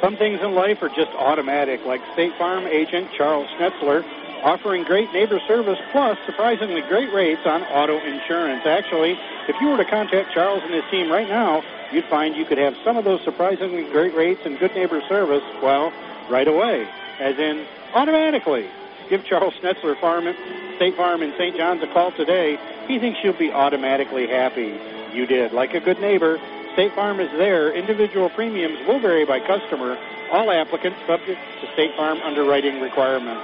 [0.00, 4.04] Some things in life are just automatic, like State Farm agent Charles Schnetzler
[4.42, 8.64] offering great neighbor service plus surprisingly great rates on auto insurance.
[8.64, 12.44] Actually, if you were to contact Charles and his team right now, you'd find you
[12.44, 15.92] could have some of those surprisingly great rates and good neighbor service, well,
[16.30, 18.66] right away, as in automatically.
[19.10, 20.32] Give Charles Schnetzler Farm,
[20.76, 21.56] State Farm in St.
[21.56, 22.56] John's a call today.
[22.86, 24.78] He thinks you'll be automatically happy.
[25.12, 25.52] You did.
[25.52, 26.38] Like a good neighbor,
[26.74, 27.74] State Farm is there.
[27.74, 29.98] Individual premiums will vary by customer.
[30.30, 33.42] All applicants subject to State Farm underwriting requirements.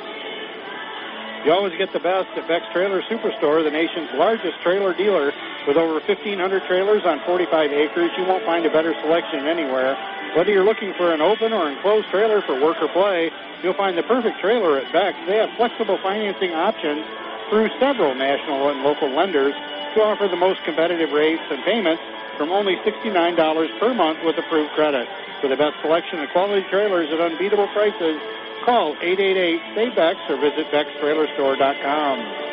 [1.45, 5.33] You always get the best at Beck's Trailer Superstore, the nation's largest trailer dealer.
[5.67, 9.99] With over 1,500 trailers on 45 acres, you won't find a better selection anywhere.
[10.37, 13.33] Whether you're looking for an open or enclosed trailer for work or play,
[13.65, 15.17] you'll find the perfect trailer at Beck's.
[15.25, 17.09] They have flexible financing options
[17.49, 19.55] through several national and local lenders
[19.97, 22.03] to offer the most competitive rates and payments
[22.37, 25.09] from only $69 per month with approved credit.
[25.41, 28.21] For the best selection of quality trailers at unbeatable prices,
[28.63, 32.45] call 888-SAY-BEX or visit BEXTrailerstore.com.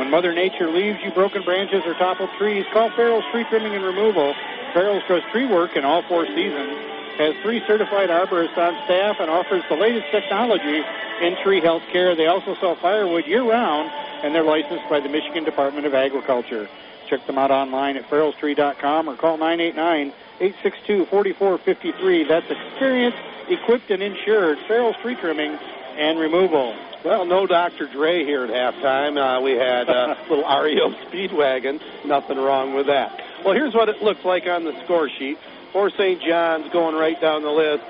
[0.00, 3.84] When Mother Nature leaves you broken branches or toppled trees, call Farrell's Tree Trimming and
[3.84, 4.34] Removal.
[4.72, 6.78] Farrell's does tree work in all four seasons,
[7.18, 10.82] has three certified arborists on staff, and offers the latest technology
[11.20, 12.14] in tree health care.
[12.14, 13.90] They also sell firewood year-round,
[14.22, 16.68] and they're licensed by the Michigan Department of Agriculture.
[17.08, 22.28] Check them out online at farrellstree.com or call 989-862-4453.
[22.28, 25.58] That's experienced, equipped, and insured Farrell's Tree Trimming
[25.96, 26.74] and Removal.
[27.04, 27.86] Well, no Dr.
[27.86, 29.16] Dre here at halftime.
[29.16, 31.80] Uh, we had a little REO Speedwagon.
[32.04, 33.22] Nothing wrong with that.
[33.46, 35.38] Well, here's what it looks like on the score sheet.
[35.72, 36.20] For St.
[36.20, 37.84] John's, going right down the list.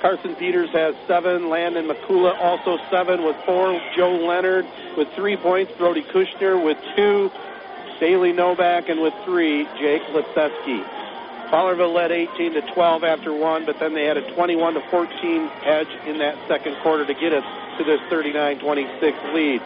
[0.00, 1.50] Carson Peters has seven.
[1.50, 3.78] Landon McCula also seven with four.
[3.94, 5.72] Joe Leonard with three points.
[5.76, 7.30] Brody Kushner with two.
[8.00, 9.64] Bailey Novak and with three.
[9.78, 10.82] Jake Lipseski.
[11.50, 15.50] Fowlerville led 18 to 12 after one, but then they had a 21 to 14
[15.64, 17.44] edge in that second quarter to get us
[17.76, 19.60] to this 39-26 lead.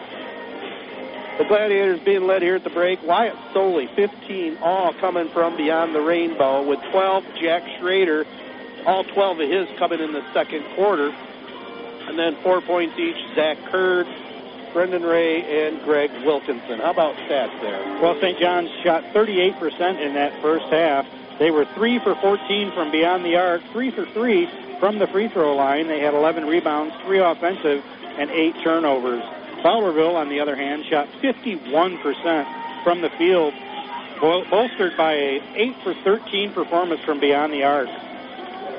[1.38, 3.00] The Gladiators being led here at the break.
[3.04, 7.24] Wyatt Soley, 15, all coming from beyond the rainbow with 12.
[7.40, 8.26] Jack Schrader,
[8.84, 11.14] all 12 of his coming in the second quarter.
[12.08, 14.08] And then four points each, Zach Kurd,
[14.72, 16.80] Brendan Ray, and Greg Wilkinson.
[16.80, 18.02] How about stats there?
[18.02, 18.36] Well, St.
[18.40, 21.06] John's shot 38% in that first half.
[21.38, 25.28] They were 3 for 14 from beyond the arc, 3 for 3 from the free
[25.28, 25.86] throw line.
[25.86, 27.84] They had 11 rebounds, 3 offensive,
[28.18, 29.22] and 8 turnovers.
[29.62, 33.54] Fowlerville, on the other hand, shot 51% from the field,
[34.20, 37.88] bol- bolstered by a 8 for 13 performance from beyond the arc.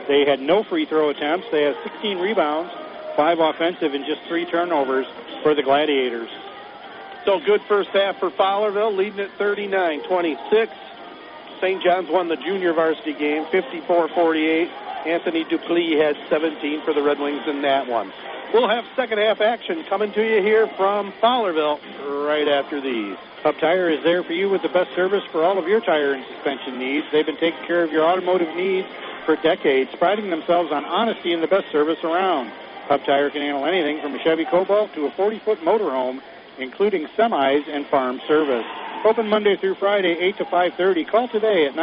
[0.07, 1.47] They had no free throw attempts.
[1.51, 2.71] They had 16 rebounds,
[3.15, 5.05] 5 offensive, and just 3 turnovers
[5.43, 6.29] for the Gladiators.
[7.25, 10.69] So good first half for Fowlerville, leading at 39-26.
[11.59, 11.83] St.
[11.83, 14.69] John's won the junior varsity game, 54-48.
[15.05, 18.11] Anthony Dupleix had 17 for the Red Wings in that one.
[18.53, 21.79] We'll have second half action coming to you here from Fowlerville
[22.25, 23.15] right after these.
[23.43, 26.13] Hub Tire is there for you with the best service for all of your tire
[26.13, 27.05] and suspension needs.
[27.11, 28.87] They've been taking care of your automotive needs
[29.25, 32.51] for decades, priding themselves on honesty and the best service around.
[32.87, 36.21] Hub Tire can handle anything from a Chevy Cobalt to a 40-foot motorhome,
[36.57, 38.65] including semis and farm service.
[39.05, 41.07] Open Monday through Friday, 8 to 5.30.
[41.07, 41.75] Call today at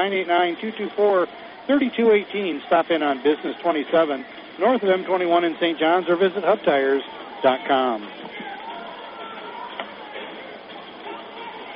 [1.68, 2.66] 989-224-3218.
[2.66, 4.24] Stop in on Business 27,
[4.58, 5.78] north of M21 in St.
[5.78, 8.06] John's, or visit hubtires.com.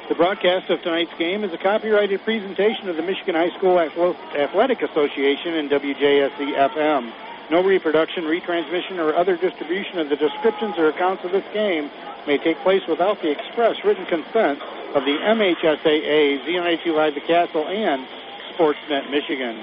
[0.08, 4.82] The broadcast of tonight's game is a copyrighted presentation of the Michigan High School Athletic
[4.82, 7.12] Association and WJSC FM.
[7.48, 11.90] No reproduction, retransmission, or other distribution of the descriptions or accounts of this game
[12.26, 14.60] may take place without the express written consent
[14.94, 18.06] of the MHSAA, Z92 Live the Castle, and
[18.52, 19.58] Sportsnet Michigan.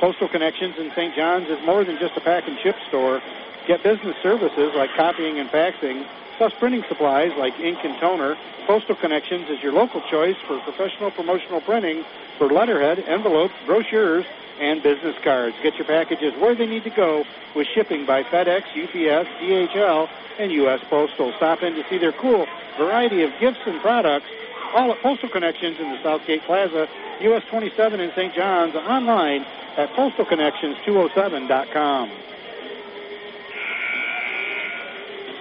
[0.00, 1.14] Postal Connections in St.
[1.14, 3.22] John's is more than just a pack and ship store.
[3.66, 6.06] Get business services like copying and faxing,
[6.36, 8.36] plus printing supplies like ink and toner.
[8.66, 12.04] Postal Connections is your local choice for professional promotional printing
[12.36, 14.26] for letterhead, envelopes, brochures,
[14.60, 15.56] and business cards.
[15.62, 20.52] Get your packages where they need to go with shipping by FedEx, UPS, DHL, and
[20.52, 20.80] U.S.
[20.90, 21.32] Postal.
[21.36, 24.26] Stop in to see their cool variety of gifts and products,
[24.74, 26.86] all at Postal Connections in the Southgate Plaza,
[27.20, 28.34] US 27 in St.
[28.34, 32.10] John's, online at postalconnections207.com.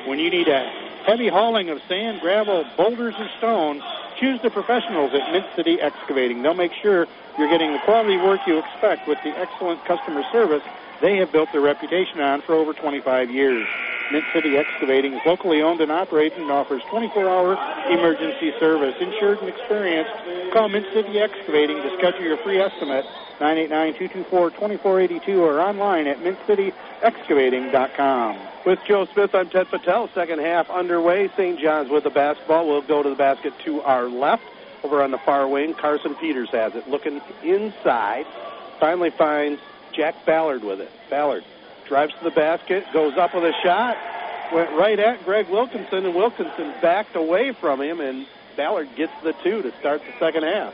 [0.07, 0.71] When you need a
[1.05, 3.81] heavy hauling of sand, gravel, boulders, or stone,
[4.19, 6.41] choose the professionals at Mint City Excavating.
[6.41, 10.63] They'll make sure you're getting the quality work you expect with the excellent customer service
[11.01, 13.67] they have built their reputation on for over 25 years.
[14.11, 17.57] Mint City Excavating is locally owned and operated and offers 24-hour
[17.91, 18.93] emergency service.
[18.99, 20.13] Insured and experienced,
[20.53, 23.03] call Mint City Excavating to schedule your free estimate,
[23.39, 28.37] 989-224-2482 or online at mintcityexcavating.com.
[28.65, 30.07] With Joe Smith, I'm Ted Patel.
[30.13, 31.29] Second half underway.
[31.29, 31.59] St.
[31.59, 32.67] John's with the basketball.
[32.67, 34.43] We'll go to the basket to our left.
[34.83, 36.87] Over on the far wing, Carson Peters has it.
[36.87, 38.25] Looking inside.
[38.79, 39.61] Finally finds
[39.95, 40.91] Jack Ballard with it.
[41.09, 41.43] Ballard
[41.87, 43.97] drives to the basket, goes up with a shot,
[44.51, 49.33] went right at Greg Wilkinson, and Wilkinson backed away from him, and Ballard gets the
[49.43, 50.73] two to start the second half.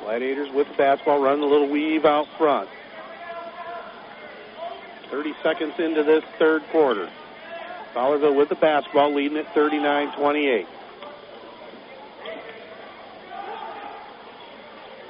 [0.00, 2.68] Gladiators with the basketball, running a little weave out front.
[5.10, 7.08] 30 seconds into this third quarter.
[7.94, 10.66] Fowlerville with the basketball, leading at 39 28.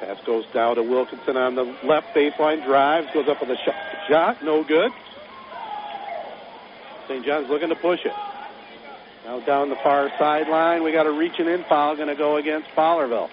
[0.02, 3.74] Pass goes down to Wilkinson on the left baseline, drives, goes up on the shot,
[4.08, 4.90] shot no good.
[7.06, 7.24] St.
[7.24, 8.12] John's looking to push it.
[9.24, 12.68] Now down the far sideline, we got a reaching in foul going to go against
[12.70, 13.30] Fowlerville.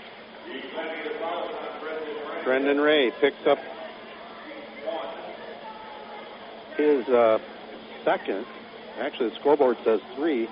[2.43, 3.57] Brendan Ray picks up
[6.77, 7.39] his uh,
[8.05, 8.45] second.
[8.99, 10.47] Actually, the scoreboard says three.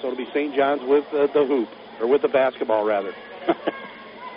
[0.00, 0.52] So it'll be St.
[0.56, 1.68] John's with uh, the hoop,
[2.00, 3.14] or with the basketball, rather.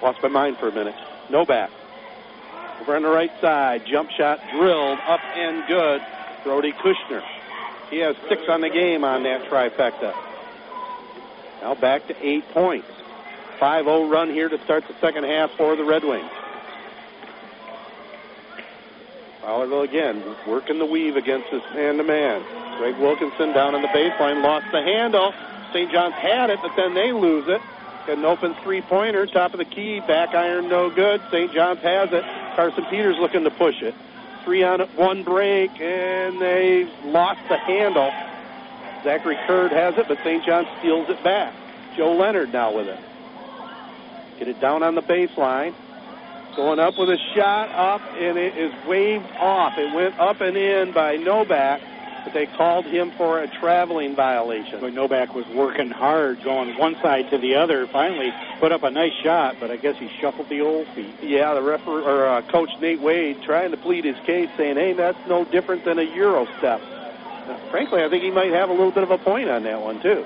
[0.01, 0.95] Lost my mind for a minute.
[1.29, 1.71] No back.
[2.81, 6.01] Over on the right side, jump shot drilled, up and good.
[6.43, 7.23] Brody Kushner.
[7.89, 10.13] He has six on the game on that trifecta.
[11.61, 12.87] Now back to eight points.
[13.59, 16.29] 5 0 run here to start the second half for the Red Wings.
[19.41, 22.43] Fowlerville again working the weave against this man to man.
[22.77, 25.33] Greg Wilkinson down on the baseline lost the handle.
[25.75, 25.91] St.
[25.91, 27.61] John's had it, but then they lose it.
[28.07, 31.21] Got an open three pointer, top of the key, back iron no good.
[31.29, 31.51] St.
[31.51, 32.23] John's has it.
[32.55, 33.93] Carson Peters looking to push it.
[34.45, 38.09] Three on it, one break, and they lost the handle.
[39.03, 40.45] Zachary Curd has it, but St.
[40.45, 41.53] John steals it back.
[41.97, 42.99] Joe Leonard now with it.
[44.39, 45.73] Get it down on the baseline.
[46.55, 49.77] Going up with a shot up, and it is waved off.
[49.77, 51.81] It went up and in by Novak,
[52.25, 54.79] but they called him for a traveling violation.
[54.81, 57.85] But Novak was working hard, going one side to the other.
[57.85, 61.13] Finally, put up a nice shot, but I guess he shuffled the old feet.
[61.21, 64.93] Yeah, the referee or uh, coach Nate Wade trying to plead his case, saying, "Hey,
[64.93, 68.73] that's no different than a Euro step." Now, frankly, I think he might have a
[68.73, 70.25] little bit of a point on that one too.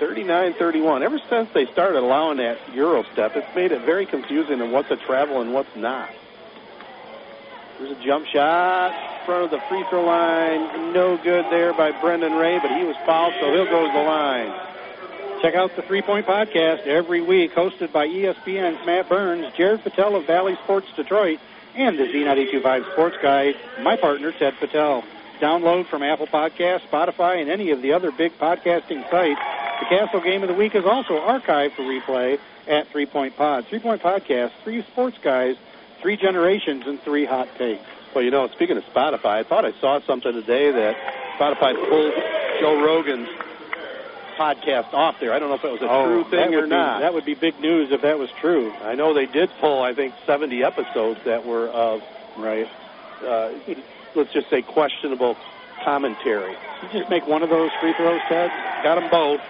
[0.00, 1.02] 39-31.
[1.02, 4.90] Ever since they started allowing that Euro step, it's made it very confusing on what's
[4.90, 6.10] a travel and what's not.
[7.80, 10.92] There's a jump shot in front of the free throw line.
[10.92, 14.02] No good there by Brendan Ray, but he was fouled, so he'll go to the
[14.02, 14.52] line.
[15.40, 20.14] Check out the Three Point Podcast every week, hosted by ESPN's Matt Burns, Jared Patel
[20.14, 21.40] of Valley Sports Detroit,
[21.74, 25.02] and the Z925 Sports Guy, my partner, Ted Patel.
[25.40, 29.40] Download from Apple Podcasts, Spotify, and any of the other big podcasting sites.
[29.80, 32.38] The Castle Game of the Week is also archived for replay
[32.68, 33.66] at Three Point Pod.
[33.68, 35.56] Three Point Podcast, three sports guys,
[36.00, 37.82] three generations, and three hot takes.
[38.14, 40.96] Well, you know, speaking of Spotify, I thought I saw something today that
[41.38, 42.14] Spotify pulled
[42.60, 43.28] Joe Rogan's
[44.36, 45.32] podcast off there.
[45.32, 47.00] I don't know if it was a true thing or be- not.
[47.00, 48.72] That would be big news if that was true.
[48.82, 52.02] I know they did pull, I think, 70 episodes that were of,
[52.36, 52.68] Right.
[53.24, 53.50] uh,
[54.14, 55.36] let's just say, questionable
[55.84, 56.56] commentary.
[56.82, 58.50] You just make one of those free throws, Ted.
[58.82, 59.40] Got them both.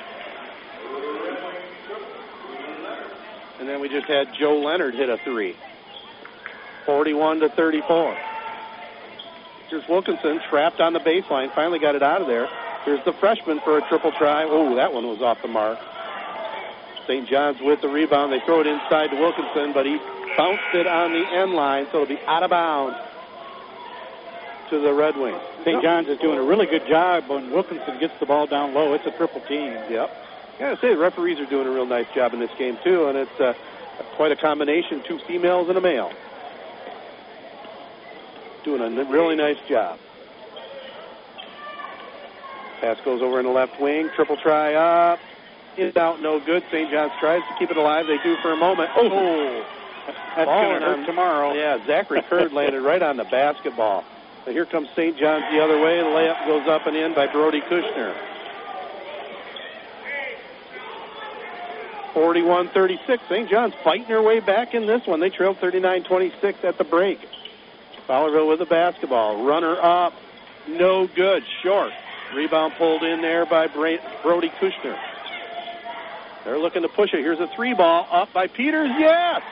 [3.60, 5.54] And then we just had Joe Leonard hit a three.
[6.86, 8.16] 41 to 34.
[9.68, 11.54] Here's Wilkinson trapped on the baseline.
[11.54, 12.48] Finally got it out of there.
[12.84, 14.44] Here's the freshman for a triple try.
[14.44, 15.78] Oh, that one was off the mark.
[17.06, 17.28] St.
[17.28, 18.32] John's with the rebound.
[18.32, 19.98] They throw it inside to Wilkinson, but he
[20.36, 22.96] bounced it on the end line, so it'll be out of bounds
[24.70, 25.40] to the Red Wings.
[25.64, 25.82] St.
[25.82, 28.94] John's is doing a really good job when Wilkinson gets the ball down low.
[28.94, 29.72] It's a triple team.
[29.90, 30.26] Yep.
[30.58, 33.18] Gotta say, the referees are doing a real nice job in this game, too, and
[33.18, 33.54] it's uh,
[34.16, 36.12] quite a combination two females and a male.
[38.64, 39.98] Doing a really nice job.
[42.80, 44.10] Pass goes over in the left wing.
[44.14, 45.18] Triple try up.
[45.76, 46.62] In out, no good.
[46.70, 46.90] St.
[46.90, 48.06] John's tries to keep it alive.
[48.06, 48.90] They do for a moment.
[48.96, 49.08] Oh!
[49.08, 49.64] oh
[50.36, 51.54] that's going to hurt tomorrow.
[51.54, 54.04] Yeah, Zachary Curd landed right on the basketball.
[54.44, 55.16] But here comes St.
[55.16, 55.98] John's the other way.
[55.98, 58.14] The layup goes up and in by Brody Kushner.
[62.14, 63.20] 41-36.
[63.28, 63.48] St.
[63.48, 65.20] John's fighting their way back in this one.
[65.20, 67.20] They trailed 39-26 at the break.
[68.10, 69.44] Fowlerville with the basketball.
[69.44, 70.14] Runner up.
[70.66, 71.44] No good.
[71.62, 71.92] Short.
[72.34, 74.00] Rebound pulled in there by Brody
[74.48, 74.98] Kushner.
[76.44, 77.20] They're looking to push it.
[77.20, 78.90] Here's a three ball up by Peters.
[78.98, 79.42] Yes!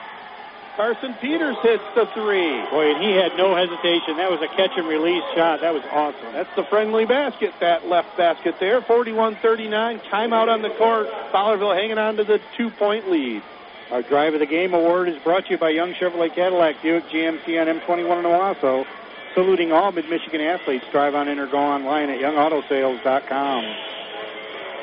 [0.75, 2.51] Carson Peters hits the three.
[2.69, 4.17] Boy, and he had no hesitation.
[4.17, 5.61] That was a catch and release shot.
[5.61, 6.33] That was awesome.
[6.33, 8.81] That's the friendly basket, that left basket there.
[8.81, 10.01] 41-39.
[10.03, 11.07] Timeout on the court.
[11.31, 13.41] Fowlerville hanging on to the two-point lead.
[13.91, 17.05] Our Drive of the Game award is brought to you by Young Chevrolet Cadillac, Buick,
[17.09, 18.85] GMC, and M21 in Owosso.
[19.33, 20.85] saluting all Mid-Michigan athletes.
[20.91, 23.65] Drive on in or go online at youngautosales.com.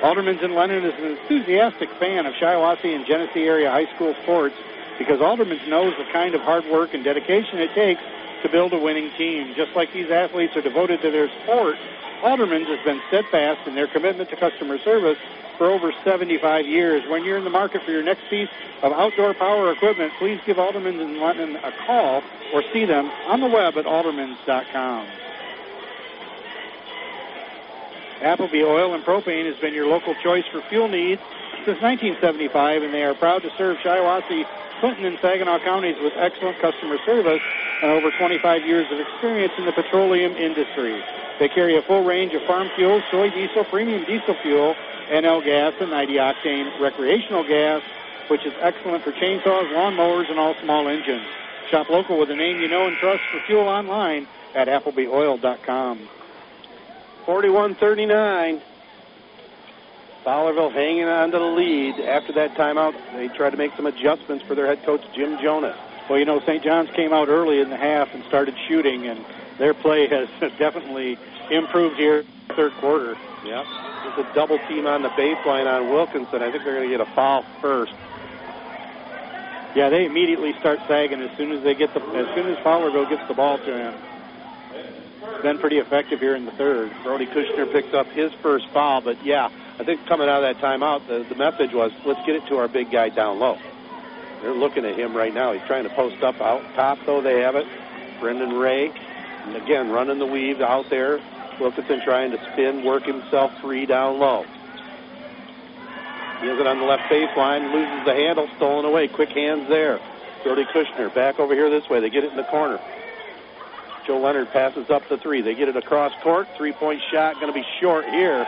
[0.02, 4.56] Alderman's in Lennon is an enthusiastic fan of Shiawassee and Genesee area high school sports
[4.98, 8.02] because Alderman's knows the kind of hard work and dedication it takes
[8.42, 9.54] to build a winning team.
[9.54, 11.76] Just like these athletes are devoted to their sport,
[12.22, 15.18] Alderman's has been steadfast in their commitment to customer service
[15.58, 17.02] for over 75 years.
[17.08, 18.48] When you're in the market for your next piece
[18.82, 23.40] of outdoor power equipment, please give Alderman's in Lennon a call or see them on
[23.40, 25.06] the web at aldermans.com.
[28.22, 31.20] Appleby Oil and Propane has been your local choice for fuel needs
[31.66, 34.46] since 1975, and they are proud to serve Shiawassee,
[34.80, 37.42] Clinton, and Saginaw counties with excellent customer service
[37.82, 41.02] and over 25 years of experience in the petroleum industry.
[41.38, 44.74] They carry a full range of farm fuels, soy diesel, premium diesel fuel,
[45.08, 47.82] NL gas, and 90 octane recreational gas,
[48.28, 51.26] which is excellent for chainsaws, lawnmowers, and all small engines.
[51.70, 56.08] Shop local with a name you know and trust for fuel online at ApplebyOil.com.
[57.26, 58.60] 41-39.
[60.24, 62.00] Fowlerville hanging on to the lead.
[62.00, 65.76] After that timeout, they tried to make some adjustments for their head coach, Jim Jonas.
[66.08, 66.62] Well, you know, St.
[66.64, 69.24] John's came out early in the half and started shooting, and
[69.58, 70.28] their play has
[70.58, 71.18] definitely
[71.50, 73.16] improved here third quarter.
[73.44, 73.66] Yep.
[74.04, 76.42] There's a double team on the baseline on Wilkinson.
[76.42, 77.92] I think they're going to get a foul first.
[79.74, 83.10] Yeah, they immediately start sagging as soon as they get the as soon as Fowlerville
[83.10, 83.94] gets the ball to him.
[85.42, 86.90] Been pretty effective here in the third.
[87.02, 90.64] Brody Kushner picks up his first foul, but yeah, I think coming out of that
[90.64, 93.58] timeout, the, the message was let's get it to our big guy down low.
[94.40, 95.52] They're looking at him right now.
[95.52, 97.66] He's trying to post up out top, though they have it.
[98.18, 98.92] Brendan Ray,
[99.46, 101.20] and again running the weave out there.
[101.58, 104.44] Wilkinson trying to spin, work himself free down low.
[106.40, 109.08] He has it on the left baseline, loses the handle, stolen away.
[109.08, 109.98] Quick hands there.
[110.42, 112.00] Brody Kushner back over here this way.
[112.00, 112.78] They get it in the corner.
[114.06, 115.40] Joe Leonard passes up the three.
[115.40, 116.46] They get it across court.
[116.56, 118.46] Three point shot going to be short here.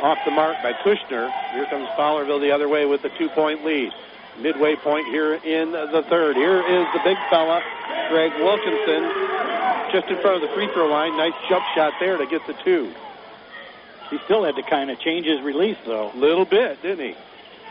[0.00, 1.30] Off the mark by Kushner.
[1.52, 3.92] Here comes Fowlerville the other way with the two point lead.
[4.40, 6.36] Midway point here in the third.
[6.36, 7.62] Here is the big fella,
[8.08, 9.08] Greg Wilkinson,
[9.92, 11.16] just in front of the free throw line.
[11.16, 12.92] Nice jump shot there to get the two.
[14.10, 16.12] He still had to kind of change his release, though.
[16.12, 17.16] A little bit, didn't he?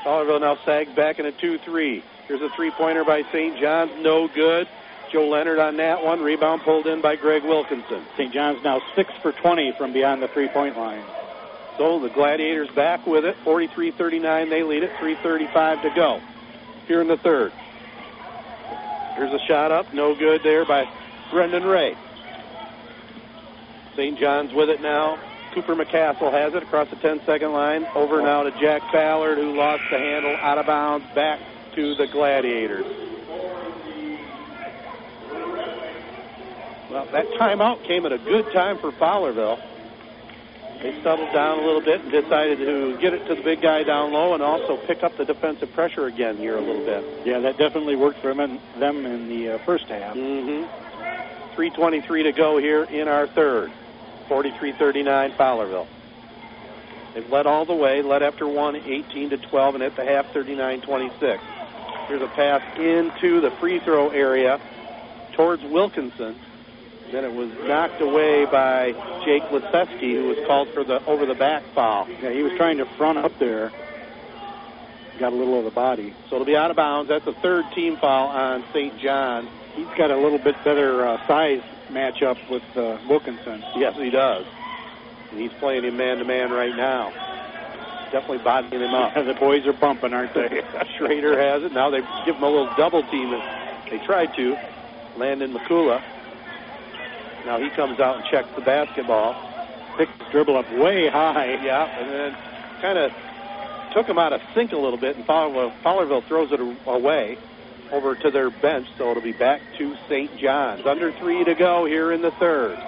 [0.03, 2.03] Fowlerville now sags back in a 2 3.
[2.27, 3.59] Here's a three pointer by St.
[3.59, 3.91] John's.
[4.01, 4.67] No good.
[5.11, 6.21] Joe Leonard on that one.
[6.21, 8.03] Rebound pulled in by Greg Wilkinson.
[8.15, 8.33] St.
[8.33, 11.03] John's now 6 for 20 from beyond the three point line.
[11.77, 13.35] So the Gladiators back with it.
[13.43, 14.49] 43 39.
[14.49, 14.91] They lead it.
[14.93, 16.21] 3.35 to go
[16.87, 17.51] here in the third.
[19.15, 19.93] Here's a shot up.
[19.93, 20.87] No good there by
[21.31, 21.95] Brendan Ray.
[23.95, 24.17] St.
[24.17, 25.19] John's with it now.
[25.53, 27.85] Cooper McCassell has it across the 10 second line.
[27.93, 31.39] Over now to Jack Ballard, who lost the handle out of bounds back
[31.75, 32.85] to the Gladiators.
[36.89, 39.59] Well, that timeout came at a good time for Fowlerville.
[40.81, 43.83] They settled down a little bit and decided to get it to the big guy
[43.83, 47.05] down low and also pick up the defensive pressure again here a little bit.
[47.25, 50.15] Yeah, that definitely worked for them in, the uh, first half.
[50.15, 51.59] Mm-hmm.
[51.59, 53.71] 3.23 to go here in our third.
[54.27, 55.87] 43-39 Fowlerville.
[57.13, 60.33] They've led all the way, led after one, 18 to 12, and at the half,
[60.33, 61.39] 39-26.
[62.07, 64.59] Here's a pass into the free throw area
[65.33, 66.39] towards Wilkinson.
[67.11, 68.93] Then it was knocked away by
[69.25, 72.07] Jake Liseski, who was called for the over the back foul.
[72.21, 73.71] Yeah, he was trying to front up there.
[75.19, 76.13] Got a little of the body.
[76.29, 77.09] So it'll be out of bounds.
[77.09, 78.97] That's a third team foul on St.
[78.99, 79.47] John.
[79.75, 83.63] He's got a little bit better uh, size matchup with uh, Wilkinson.
[83.75, 84.45] Yes, he does.
[85.31, 87.11] And he's playing him man to man right now.
[88.11, 89.13] Definitely bodying him up.
[89.25, 90.63] the boys are bumping, aren't they?
[90.97, 91.73] Schrader has it.
[91.73, 93.31] Now they give him a little double team.
[93.89, 94.57] They tried to.
[95.17, 96.01] Landon McCula.
[97.45, 99.35] Now he comes out and checks the basketball.
[99.97, 101.53] Picks the dribble up way high.
[101.63, 102.37] Yeah, and then
[102.81, 103.11] kind of
[103.93, 107.37] took him out of sync a little bit, and Fowlerville, Fowlerville throws it away
[107.91, 110.35] over to their bench, so it'll be back to St.
[110.37, 110.85] John's.
[110.85, 112.79] Under three to go here in the third.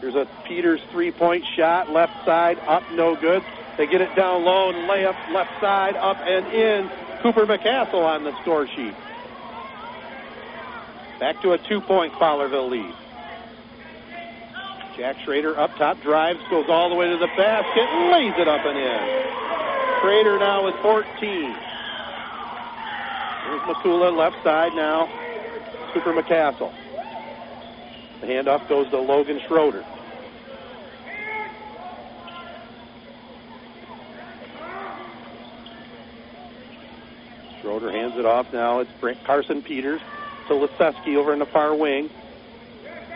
[0.00, 3.42] Here's a Peters three-point shot, left side, up, no good.
[3.76, 6.90] They get it down low and layup, left side, up and in.
[7.22, 8.94] Cooper McCassell on the score sheet.
[11.20, 12.94] Back to a two-point Fowlerville lead.
[14.96, 18.64] Jack Schrader up top, drives, goes all the way to the basket, lays it up
[18.66, 19.22] and in.
[20.00, 21.56] Schrader now with 14.
[23.44, 25.08] Here's McCula left side now.
[25.92, 26.72] Cooper McCassell.
[28.20, 29.84] The handoff goes to Logan Schroeder.
[37.60, 38.80] Schroeder hands it off now.
[38.80, 38.90] It's
[39.24, 40.00] Carson Peters
[40.48, 42.10] to Liseski over in the far wing.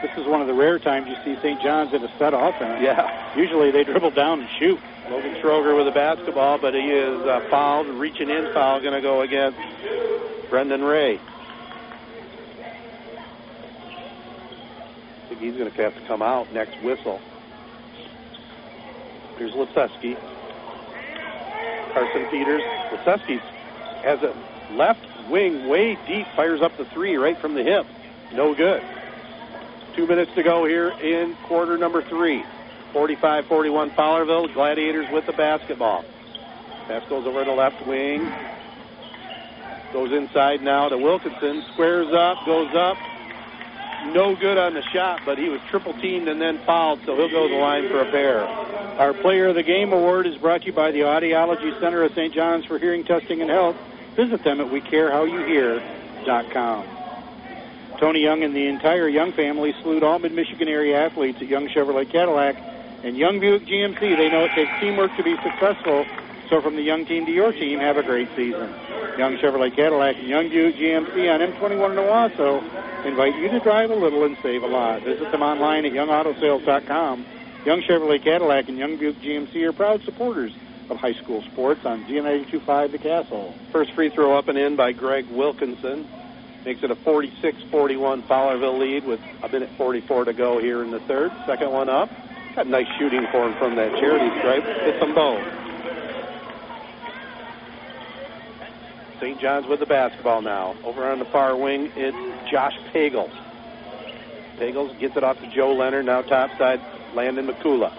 [0.03, 1.61] This is one of the rare times you see St.
[1.63, 2.83] John's in a set offense.
[2.83, 3.37] Yeah.
[3.37, 4.79] Usually they dribble down and shoot.
[5.11, 7.87] Logan Schroeder with the basketball, but he is uh, fouled.
[7.87, 9.59] Reaching in foul going to go against
[10.51, 11.19] Brendan Ray.
[15.25, 17.21] I think he's going to have to come out next whistle.
[19.39, 20.19] Here's Leseski.
[21.93, 22.63] Carson Peters.
[22.91, 23.39] Leseski
[24.03, 24.35] has a
[24.75, 27.87] left wing way deep, fires up the three right from the hip.
[28.33, 28.83] No good.
[29.97, 32.45] Two minutes to go here in quarter number three.
[32.93, 34.53] 45-41 Fowlerville.
[34.53, 36.05] Gladiators with the basketball.
[36.87, 38.31] Pass goes over to left wing.
[39.95, 41.65] Goes inside now to Wilkinson.
[41.73, 42.99] Squares up, goes up.
[44.13, 47.31] No good on the shot, but he was triple teamed and then fouled, so he'll
[47.31, 48.43] go to the line for a pair.
[48.43, 52.13] Our Player of the Game award is brought to you by the Audiology Center of
[52.13, 52.35] St.
[52.35, 53.77] John's for Hearing Testing and Health.
[54.15, 56.96] Visit them at WeCareHowYouHear.com.
[57.99, 61.69] Tony Young and the entire Young family salute all Mid Michigan area athletes at Young
[61.69, 62.57] Chevrolet Cadillac
[63.03, 64.01] and Young Buick GMC.
[64.01, 66.05] They know it takes teamwork to be successful.
[66.51, 68.73] So from the Young team to your team, have a great season.
[69.19, 72.63] Young Chevrolet Cadillac and Young Buick GMC on M21 in Owosso
[73.07, 75.03] invite you to drive a little and save a lot.
[75.03, 77.25] Visit them online at youngautosales.com.
[77.65, 80.53] Young Chevrolet Cadillac and Young Buick GMC are proud supporters
[80.91, 83.55] of high school sports on Z925 The Castle.
[83.73, 86.07] First free throw up and in by Greg Wilkinson.
[86.67, 90.99] Makes it a 46-41 Fowlerville lead with a minute 44 to go here in the
[90.99, 91.31] third.
[91.47, 92.11] Second one up.
[92.57, 94.65] Got nice shooting for him from that charity stripe.
[94.65, 95.47] Hits them both.
[99.21, 99.41] St.
[99.41, 100.75] John's with the basketball now.
[100.83, 103.31] Over on the far wing, it's Josh Pagels.
[104.59, 106.07] Pagels gets it off to Joe Leonard.
[106.07, 106.81] Now top side,
[107.15, 107.93] Landon McCula.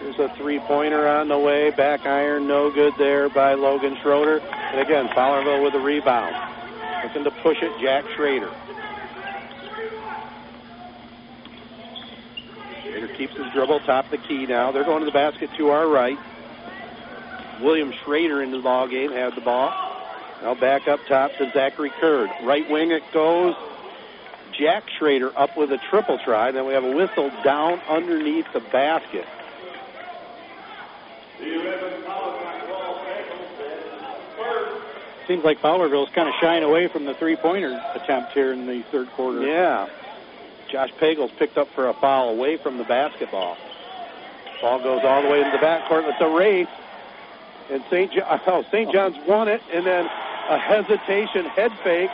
[0.00, 1.70] There's a three-pointer on the way.
[1.70, 4.40] Back iron, no good there by Logan Schroeder.
[4.40, 6.34] And again, Fowlerville with a rebound.
[7.04, 8.50] Looking to push it, Jack Schrader.
[12.82, 14.72] Schrader keeps his dribble, top the key now.
[14.72, 16.18] They're going to the basket to our right.
[17.60, 19.70] William Schrader into the ball game, has the ball.
[20.42, 22.30] Now back up top to Zachary Curd.
[22.42, 23.54] Right wing it goes.
[24.58, 26.50] Jack Schrader up with a triple try.
[26.52, 29.26] Then we have a whistle down underneath the basket.
[35.30, 39.08] Seems like Fowlerville's kind of shying away from the three-pointer attempt here in the third
[39.12, 39.46] quarter.
[39.46, 39.88] Yeah.
[40.68, 43.56] Josh Pagels picked up for a foul away from the basketball.
[44.60, 46.08] Ball goes all the way into the backcourt.
[46.08, 46.66] It's a race.
[47.70, 48.12] And St.
[48.48, 48.90] Oh, St.
[48.90, 50.06] John's won it, and then
[50.48, 52.10] a hesitation head fake,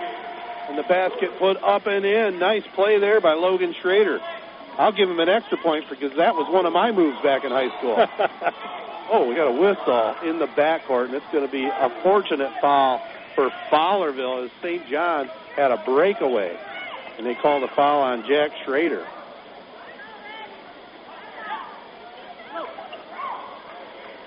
[0.69, 2.39] and the basket put up and in.
[2.39, 4.21] Nice play there by Logan Schroeder.
[4.79, 7.51] I'll give him an extra point because that was one of my moves back in
[7.51, 7.97] high school.
[9.12, 12.53] oh, we got a whistle in the backcourt, and it's going to be a fortunate
[12.61, 13.01] foul
[13.35, 14.89] for Fowlerville as St.
[14.91, 16.57] John's had a breakaway,
[17.16, 19.07] and they called a foul on Jack Schrader.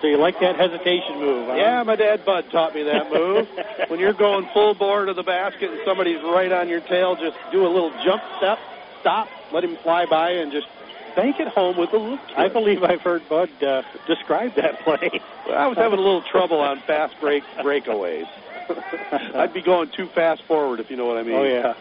[0.01, 1.47] So you like that hesitation move?
[1.47, 1.55] Huh?
[1.55, 3.47] Yeah, my dad Bud taught me that move.
[3.89, 7.35] when you're going full bore to the basket and somebody's right on your tail, just
[7.51, 8.59] do a little jump step,
[9.01, 10.67] stop, let him fly by, and just
[11.15, 12.17] bank it home with a little.
[12.17, 12.37] Kick.
[12.37, 15.21] I believe I've heard Bud uh, describe that play.
[15.47, 18.27] Well, I was having a little trouble on fast break breakaways.
[19.33, 21.35] I'd be going too fast forward, if you know what I mean.
[21.35, 21.73] Oh yeah.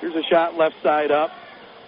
[0.00, 1.30] Here's a shot left side up.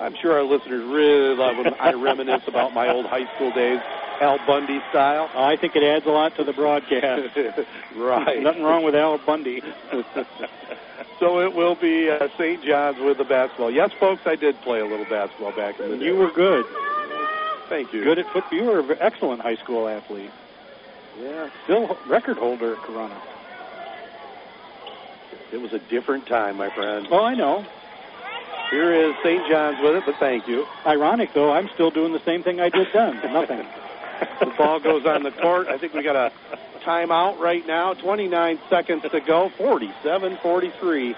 [0.01, 3.81] I'm sure our listeners really love when I reminisce about my old high school days,
[4.21, 5.31] Al Bundy style.
[5.35, 7.37] Oh, I think it adds a lot to the broadcast.
[7.97, 8.43] right.
[8.43, 9.63] Nothing wrong with Al Bundy.
[11.21, 12.65] so it will be uh, St.
[12.65, 13.71] John's with the basketball.
[13.71, 16.05] Yes, folks, I did play a little basketball back in the day.
[16.07, 16.67] You were good.
[17.69, 18.03] Thank you.
[18.03, 18.59] Good at football.
[18.59, 20.31] You were an excellent high school athlete.
[21.21, 21.49] Yeah.
[21.65, 23.17] Still record holder at Corunna.
[25.53, 27.07] It was a different time, my friend.
[27.11, 27.65] Oh, I know.
[28.71, 29.47] Here is St.
[29.49, 30.67] John's with it, but thank you.
[30.87, 33.17] Ironic, though, I'm still doing the same thing I did then.
[33.33, 33.59] Nothing.
[34.41, 35.69] the ball goes on the court.
[35.69, 36.33] I think we got a
[36.85, 37.95] timeout right now.
[37.95, 39.51] 29 seconds to go.
[39.59, 41.17] 47-43.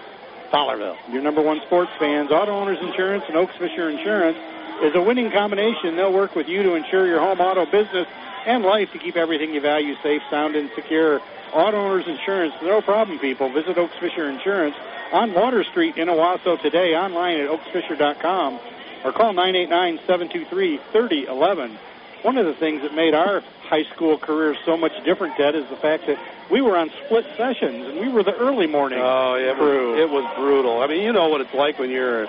[0.51, 0.97] Fowlerville.
[1.13, 4.39] Your number one sports fans, Auto Owners Insurance and Oaks Fisher Insurance
[4.83, 5.97] is a winning combination.
[5.97, 8.07] They'll work with you to insure your home auto business
[8.47, 11.21] and life to keep everything you value safe, sound, and secure.
[11.53, 13.49] Auto Owners Insurance, no problem, people.
[13.51, 14.77] Visit Oaks Fisher Insurance
[15.13, 18.59] on Water Street in Owosso today, online at oaksfisher.com,
[19.05, 21.77] or call 989-723-3011.
[22.23, 25.67] One of the things that made our high school careers so much different, Ted, is
[25.69, 26.19] the fact that
[26.51, 29.93] we were on split sessions, and we were the early morning Oh, yeah, it crew.
[29.93, 30.83] was, it was brutal.
[30.83, 32.29] I mean, you know what it's like when you're a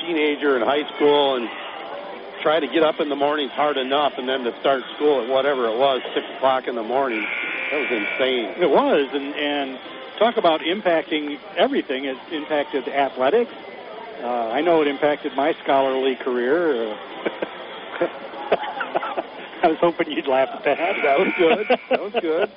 [0.00, 1.48] teenager in high school and
[2.42, 5.28] try to get up in the mornings hard enough and then to start school at
[5.28, 7.24] whatever it was, 6 o'clock in the morning.
[7.72, 8.62] That was insane.
[8.62, 9.78] It was, and and
[10.18, 12.04] talk about impacting everything.
[12.04, 13.50] It impacted athletics.
[14.22, 16.92] Uh, I know it impacted my scholarly career.
[16.92, 16.96] Uh,
[19.62, 21.02] I was hoping you'd laugh at that.
[21.02, 21.66] That was good.
[21.88, 22.50] That was good.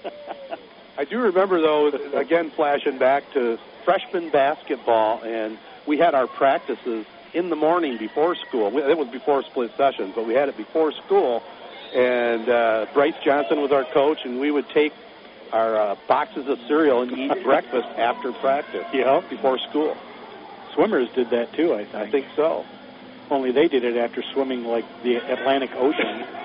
[0.98, 7.06] I do remember, though, again, flashing back to freshman basketball, and we had our practices
[7.34, 8.78] in the morning before school.
[8.78, 11.42] It was before split sessions, but we had it before school.
[11.96, 14.92] And uh, Bryce Johnson was our coach, and we would take
[15.52, 18.86] our uh, boxes of cereal and eat breakfast after practice.
[18.94, 19.22] Yeah.
[19.30, 19.96] Before school.
[20.74, 21.96] Swimmers did that too, I think.
[21.96, 22.66] I think so.
[23.30, 26.26] Only they did it after swimming like the Atlantic Ocean.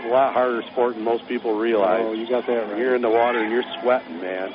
[0.00, 2.00] It's a lot harder sport than most people realize.
[2.02, 2.78] Oh, you got that right.
[2.78, 4.50] You're in the water and you're sweating, man.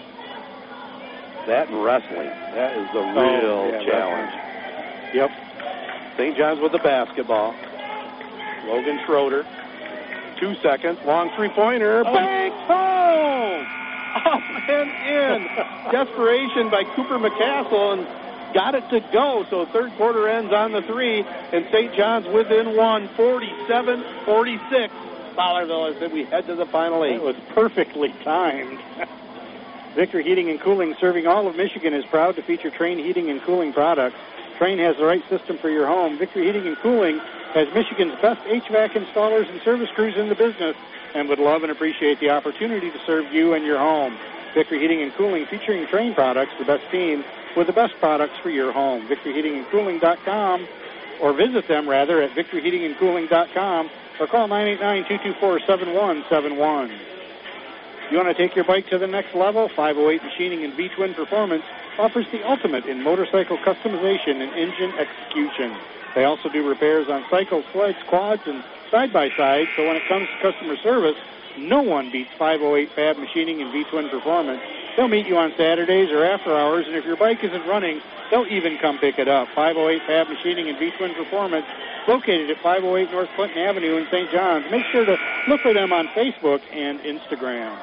[1.46, 2.26] That and wrestling.
[2.56, 5.14] That is the real Oh, yeah, challenge.
[5.14, 5.32] Yep.
[6.18, 6.36] St.
[6.36, 7.54] John's with the basketball.
[8.66, 9.46] Logan Schroeder.
[10.40, 11.00] Two seconds.
[11.06, 12.04] Long three pointer.
[12.06, 12.14] Oh.
[12.14, 12.52] Bang!
[12.52, 13.66] Home!
[14.16, 15.48] Up and in.
[15.92, 19.46] Desperation by Cooper McCassel and got it to go.
[19.50, 21.94] So third quarter ends on the three, and St.
[21.96, 24.94] John's within one, 47 46.
[25.36, 27.16] Fowlerville said we head to the final eight.
[27.16, 28.80] It was perfectly timed.
[29.96, 33.42] Victory Heating and Cooling, serving all of Michigan, is proud to feature Trane Heating and
[33.42, 34.18] Cooling products.
[34.58, 36.18] Trane has the right system for your home.
[36.18, 37.22] Victory Heating and Cooling
[37.56, 40.76] has Michigan's best HVAC installers and service crews in the business
[41.16, 44.18] and would love and appreciate the opportunity to serve you and your home.
[44.54, 47.24] Victory Heating and Cooling featuring Trane products, the best team
[47.56, 49.08] with the best products for your home.
[49.08, 50.68] VictoryHeatingandCooling.com
[51.22, 53.90] or visit them rather at VictoryHeatingandCooling.com
[54.20, 57.15] or call 989-224-7171.
[58.12, 59.68] You want to take your bike to the next level?
[59.68, 61.64] 508 Machining and V-Twin Performance
[61.98, 65.76] offers the ultimate in motorcycle customization and engine execution.
[66.14, 70.52] They also do repairs on cycles, sleds, quads, and side-by-sides, so when it comes to
[70.52, 71.18] customer service,
[71.58, 74.62] no one beats 508 Fab Machining and V-Twin Performance.
[74.96, 78.48] They'll meet you on Saturdays or after hours, and if your bike isn't running, they'll
[78.48, 79.48] even come pick it up.
[79.56, 81.66] 508 Fab Machining and V-Twin Performance,
[82.08, 84.30] located at 508 North Clinton Avenue in St.
[84.32, 84.70] John's.
[84.70, 87.76] Make sure to look for them on Facebook and Instagram.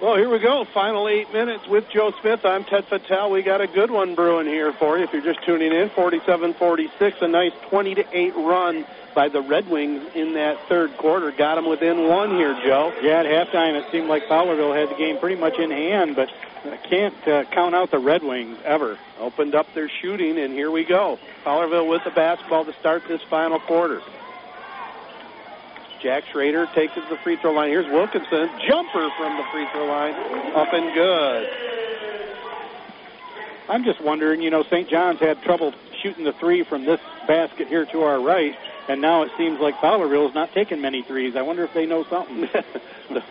[0.00, 0.64] Well, here we go.
[0.64, 2.44] Final eight minutes with Joe Smith.
[2.44, 3.32] I'm Ted Fattel.
[3.32, 5.02] We got a good one brewing here for you.
[5.02, 8.86] If you're just tuning in, 47-46, a nice 20 to eight run
[9.16, 11.32] by the Red Wings in that third quarter.
[11.32, 12.92] Got them within one here, Joe.
[13.02, 16.30] Yeah, at halftime it seemed like Fowlerville had the game pretty much in hand, but
[16.64, 18.96] I can't uh, count out the Red Wings ever.
[19.18, 21.18] Opened up their shooting, and here we go.
[21.44, 24.00] Fowlerville with the basketball to start this final quarter.
[26.02, 27.70] Jack Schrader takes it to the free throw line.
[27.70, 28.50] Here's Wilkinson.
[28.66, 30.14] Jumper from the free throw line.
[30.54, 31.50] Up and good.
[33.68, 34.88] I'm just wondering, you know, St.
[34.88, 38.56] John's had trouble shooting the three from this basket here to our right,
[38.88, 41.36] and now it seems like Fowlerville's not taking many threes.
[41.36, 42.40] I wonder if they know something.
[43.10, 43.22] the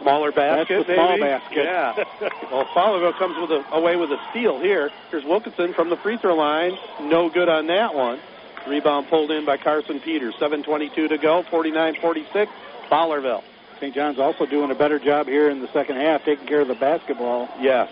[0.00, 1.22] smaller basket, That's the small maybe?
[1.22, 1.64] basket.
[1.64, 2.04] Yeah.
[2.52, 4.90] well, Fowlerville comes with a, away with a steal here.
[5.10, 6.78] Here's Wilkinson from the free throw line.
[7.00, 8.20] No good on that one.
[8.68, 10.34] Rebound pulled in by Carson Peters.
[10.36, 11.42] 7.22 to go.
[11.44, 12.48] 49-46.
[12.90, 13.42] Fowlerville.
[13.80, 13.94] St.
[13.94, 16.74] John's also doing a better job here in the second half, taking care of the
[16.74, 17.48] basketball.
[17.60, 17.88] Yes,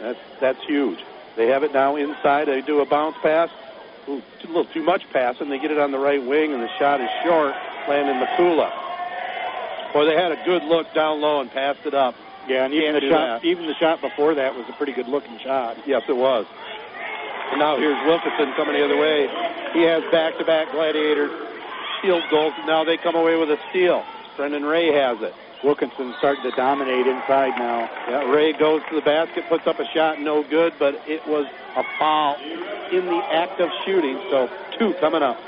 [0.00, 0.98] that's that's huge.
[1.36, 2.46] They have it now inside.
[2.48, 3.50] They do a bounce pass.
[4.08, 6.62] Ooh, a little too much pass, and they get it on the right wing, and
[6.62, 7.54] the shot is short.
[7.88, 8.72] Landon McCula.
[9.92, 12.14] Boy, they had a good look down low and passed it up.
[12.48, 13.44] Yeah, and even Can't the shot, that.
[13.46, 15.76] even the shot before that was a pretty good looking shot.
[15.86, 16.46] Yes, it was.
[17.50, 19.28] And now here's Wilkinson coming the other way.
[19.72, 21.28] He has back-to-back Gladiator
[22.02, 22.52] field goals.
[22.66, 24.04] Now they come away with a steal.
[24.36, 25.34] Brendan Ray has it.
[25.64, 27.90] Wilkinson starting to dominate inside now.
[28.08, 31.46] Yeah, Ray goes to the basket, puts up a shot, no good, but it was
[31.76, 32.36] a foul
[32.92, 34.16] in the act of shooting.
[34.30, 35.40] So two coming up.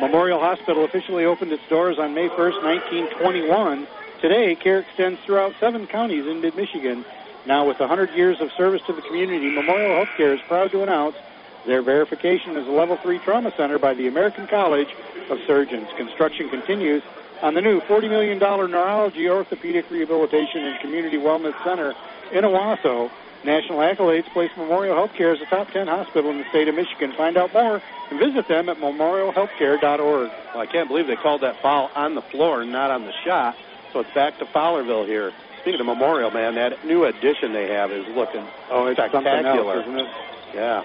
[0.00, 3.86] Memorial Hospital officially opened its doors on May 1st, 1921.
[4.20, 7.04] Today, care extends throughout seven counties in mid-Michigan.
[7.46, 11.16] Now, with 100 years of service to the community, Memorial Healthcare is proud to announce
[11.66, 14.88] their verification as a Level 3 Trauma Center by the American College
[15.28, 15.88] of Surgeons.
[15.96, 17.02] Construction continues
[17.42, 21.94] on the new $40 million Neurology, Orthopedic Rehabilitation, and Community Wellness Center
[22.32, 23.10] in Owosso.
[23.42, 27.12] National accolades place Memorial Healthcare as a top 10 hospital in the state of Michigan.
[27.12, 27.80] Find out more
[28.10, 30.30] and visit them at memorialhealthcare.org.
[30.30, 33.12] Well, I can't believe they called that foul on the floor and not on the
[33.24, 33.56] shot.
[33.92, 35.32] So it's back to Fowlerville here.
[35.62, 39.76] Speaking of Memorial, man, that new addition they have is looking Oh, it's something spectacular.
[39.76, 40.08] else, isn't it?
[40.54, 40.84] Yeah.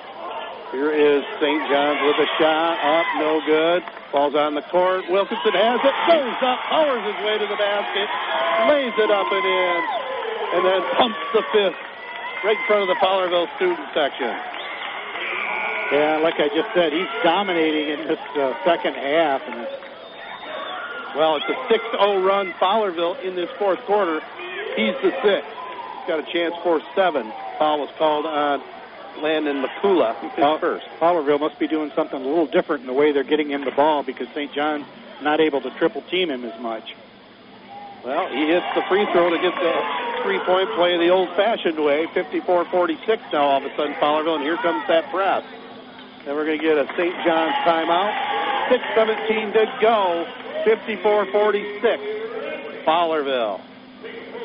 [0.71, 1.61] Here is St.
[1.69, 2.75] John's with a shot.
[2.83, 3.83] Up, no good.
[4.11, 5.09] Falls on the court.
[5.09, 5.95] Wilkinson has it.
[6.09, 8.07] Goes up, powers his way to the basket.
[8.69, 9.79] Lays it up and in.
[10.55, 11.79] And then pumps the fifth
[12.43, 14.27] right in front of the Fowlerville student section.
[15.93, 19.41] Yeah, like I just said, he's dominating in this uh, second half.
[19.47, 24.19] And it's, Well, it's a 6-0 run Fowlerville in this fourth quarter.
[24.75, 25.47] He's the sixth.
[25.47, 27.31] He's got a chance for seven.
[27.59, 28.61] Foul was called on
[29.21, 30.85] Landon McCula, his Fowler- first.
[30.99, 33.71] Fowlerville must be doing something a little different in the way they're getting him the
[33.71, 34.51] ball because St.
[34.53, 34.85] John's
[35.21, 36.93] not able to triple team him as much.
[38.03, 39.83] Well, he hits the free throw to get the
[40.21, 42.05] three-point play the old-fashioned way.
[42.07, 45.43] 54-46 now all of a sudden Fowlerville, and here comes that press.
[46.25, 47.15] Then we're going to get a St.
[47.25, 48.13] John's timeout.
[48.69, 50.27] 6.17 to go.
[50.65, 51.99] 54-46.
[52.85, 53.59] Fowlerville.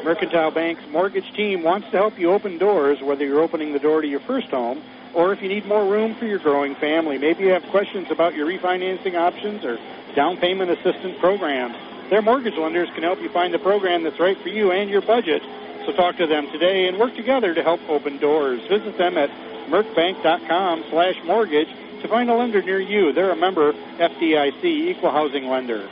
[0.05, 4.01] Mercantile Bank's mortgage team wants to help you open doors, whether you're opening the door
[4.01, 4.82] to your first home
[5.12, 7.18] or if you need more room for your growing family.
[7.18, 9.78] Maybe you have questions about your refinancing options or
[10.14, 11.76] down payment assistance programs.
[12.11, 15.03] Their mortgage lenders can help you find the program that's right for you and your
[15.03, 15.42] budget.
[15.86, 18.61] So talk to them today and work together to help open doors.
[18.68, 19.30] Visit them at
[19.68, 21.68] mercbank.com slash mortgage
[22.03, 23.12] to find a lender near you.
[23.12, 25.88] They're a member FDIC equal housing lender.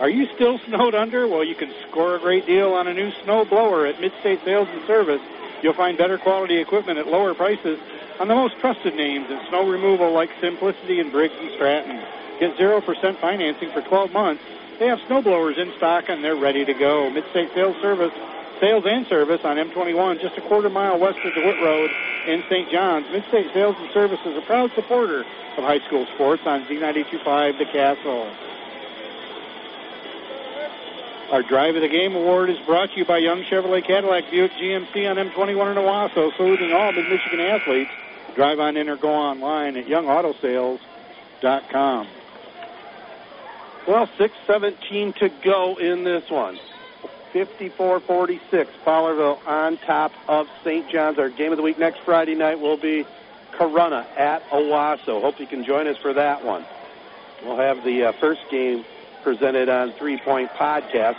[0.00, 1.28] Are you still snowed under?
[1.28, 4.68] Well, you can score a great deal on a new snow blower at Midstate Sales
[4.70, 5.20] and Service.
[5.62, 7.78] You'll find better quality equipment at lower prices
[8.18, 12.02] on the most trusted names in snow removal like Simplicity and Briggs and Stratton.
[12.40, 14.42] Get 0% financing for 12 months.
[14.80, 17.08] They have snow blowers in stock and they're ready to go.
[17.10, 18.12] Midstate Sales Service,
[18.60, 21.90] sales and service on M21, just a quarter mile west of DeWitt Road
[22.26, 22.68] in St.
[22.70, 23.06] John's.
[23.06, 25.20] Midstate Sales and Service is a proud supporter
[25.56, 28.28] of high school sports on Z925 The Castle.
[31.30, 34.52] Our Drive of the Game Award is brought to you by Young Chevrolet Cadillac Buick
[34.52, 37.90] GMC on M21 in Owosso, saluting all Mid-Michigan athletes.
[38.34, 42.08] Drive on in or go online at youngautosales.com.
[43.88, 46.58] Well, 6.17 to go in this one.
[47.32, 48.68] 54-46.
[48.84, 50.90] Fowlerville on top of St.
[50.90, 51.18] John's.
[51.18, 53.06] Our game of the week next Friday night will be
[53.52, 55.22] Corunna at Owosso.
[55.22, 56.66] Hope you can join us for that one.
[57.42, 58.84] We'll have the uh, first game
[59.24, 61.16] presented on Three Point Podcast.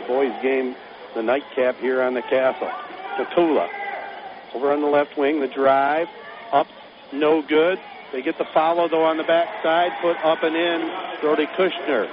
[0.00, 0.76] The boys' game,
[1.14, 2.70] the nightcap here on the castle.
[3.16, 3.68] Tatula.
[4.54, 6.08] Over on the left wing, the drive.
[6.52, 6.68] Up,
[7.12, 7.78] no good.
[8.12, 9.92] They get the follow, though, on the backside.
[10.00, 10.80] Put up and in.
[11.20, 12.08] Brody Kushner.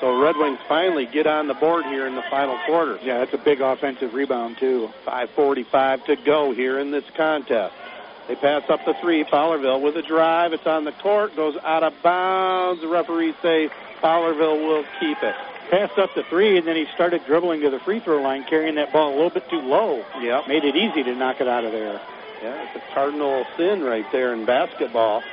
[0.00, 2.98] So Red Wings finally get on the board here in the final quarter.
[3.02, 4.90] Yeah, that's a big offensive rebound, too.
[5.06, 7.74] 5.45 to go here in this contest.
[8.30, 9.24] They pass up the three.
[9.24, 10.52] Fowlerville with a drive.
[10.52, 11.34] It's on the court.
[11.34, 12.80] Goes out of bounds.
[12.80, 13.70] The referees say
[14.00, 15.34] Fowlerville will keep it.
[15.68, 18.76] Passed up the three, and then he started dribbling to the free throw line, carrying
[18.76, 20.04] that ball a little bit too low.
[20.20, 20.46] Yep.
[20.46, 22.00] Made it easy to knock it out of there.
[22.40, 25.24] Yeah, it's a cardinal sin right there in basketball.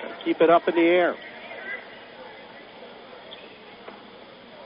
[0.00, 1.16] Gotta keep it up in the air.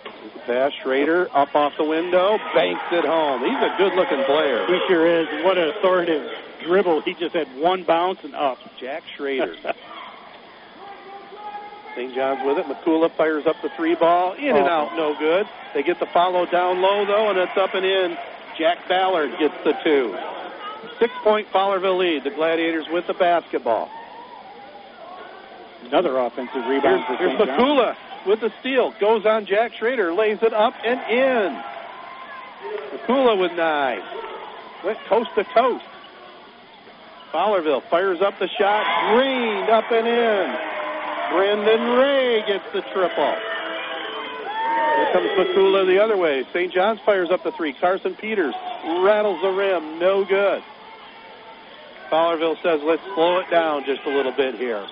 [0.05, 0.73] Here's the pass.
[0.83, 3.41] Schrader up off the window, banks it home.
[3.45, 4.67] He's a good-looking player.
[4.67, 5.29] He sure is.
[5.45, 6.31] What an authoritative
[6.65, 7.03] dribble.
[7.03, 8.59] He just had one bounce and up.
[8.81, 9.55] Jack Schrader.
[11.95, 12.15] St.
[12.15, 12.67] John's with it.
[12.67, 14.33] McCula fires up the three ball.
[14.35, 14.71] In and Oh.
[14.71, 15.47] out, no good.
[15.75, 18.17] They get the follow down low, though, and it's up and in.
[18.57, 20.17] Jack Ballard gets the two.
[20.99, 22.25] Six point Fowlerville lead.
[22.25, 23.89] The Gladiators with the basketball.
[25.85, 27.49] Another offensive Here's, rebound for here's St.
[27.57, 27.97] John's.
[28.27, 28.93] With the steal.
[29.01, 30.13] Goes on Jack Schrader.
[30.13, 31.63] Lays it up and in.
[32.93, 34.03] McCula with nine.
[34.85, 35.85] Went coast to coast.
[37.33, 39.15] Fowlerville fires up the shot.
[39.15, 40.57] Green up and in.
[41.31, 43.35] Brendan Ray gets the triple.
[44.97, 46.45] Here comes McCula the other way.
[46.53, 46.73] St.
[46.73, 47.73] John's fires up the three.
[47.73, 48.55] Carson Peters
[48.85, 49.99] rattles the rim.
[49.99, 50.63] No good.
[52.11, 54.87] Fowlerville says, let's slow it down just a little bit here.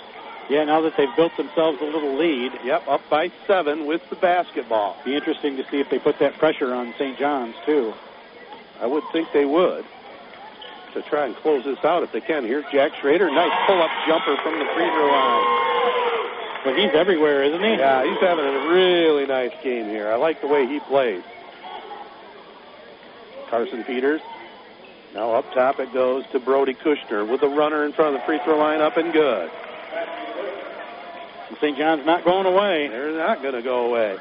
[0.48, 4.16] Yeah, now that they've built themselves a little lead, Yep, up by seven with the
[4.16, 4.96] basketball.
[5.04, 7.18] be interesting to see if they put that pressure on St.
[7.18, 7.92] John's, too.
[8.80, 9.84] I would think they would
[10.92, 12.44] to try and close this out if they can.
[12.44, 13.30] Here's Jack Schrader.
[13.30, 15.44] Nice pull-up jumper from the free throw line.
[16.64, 17.74] But he's everywhere, isn't he?
[17.74, 20.10] Yeah, he's having a really nice game here.
[20.10, 21.22] I like the way he plays.
[23.48, 24.20] Carson Peters.
[25.14, 28.26] Now up top it goes to Brody Kushner with a runner in front of the
[28.26, 29.50] free throw line up and good.
[31.60, 31.78] St.
[31.78, 32.88] John's not going away.
[32.88, 34.18] They're not going to go away.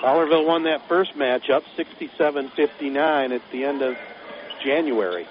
[0.00, 3.96] Fowlerville won that first matchup 67-59 at the end of
[4.62, 5.26] January.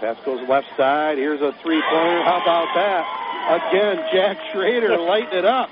[0.00, 1.16] Pass goes left side.
[1.16, 2.22] Here's a three-pointer.
[2.22, 3.70] How about that?
[3.70, 5.70] Again, Jack Schrader lighting it up.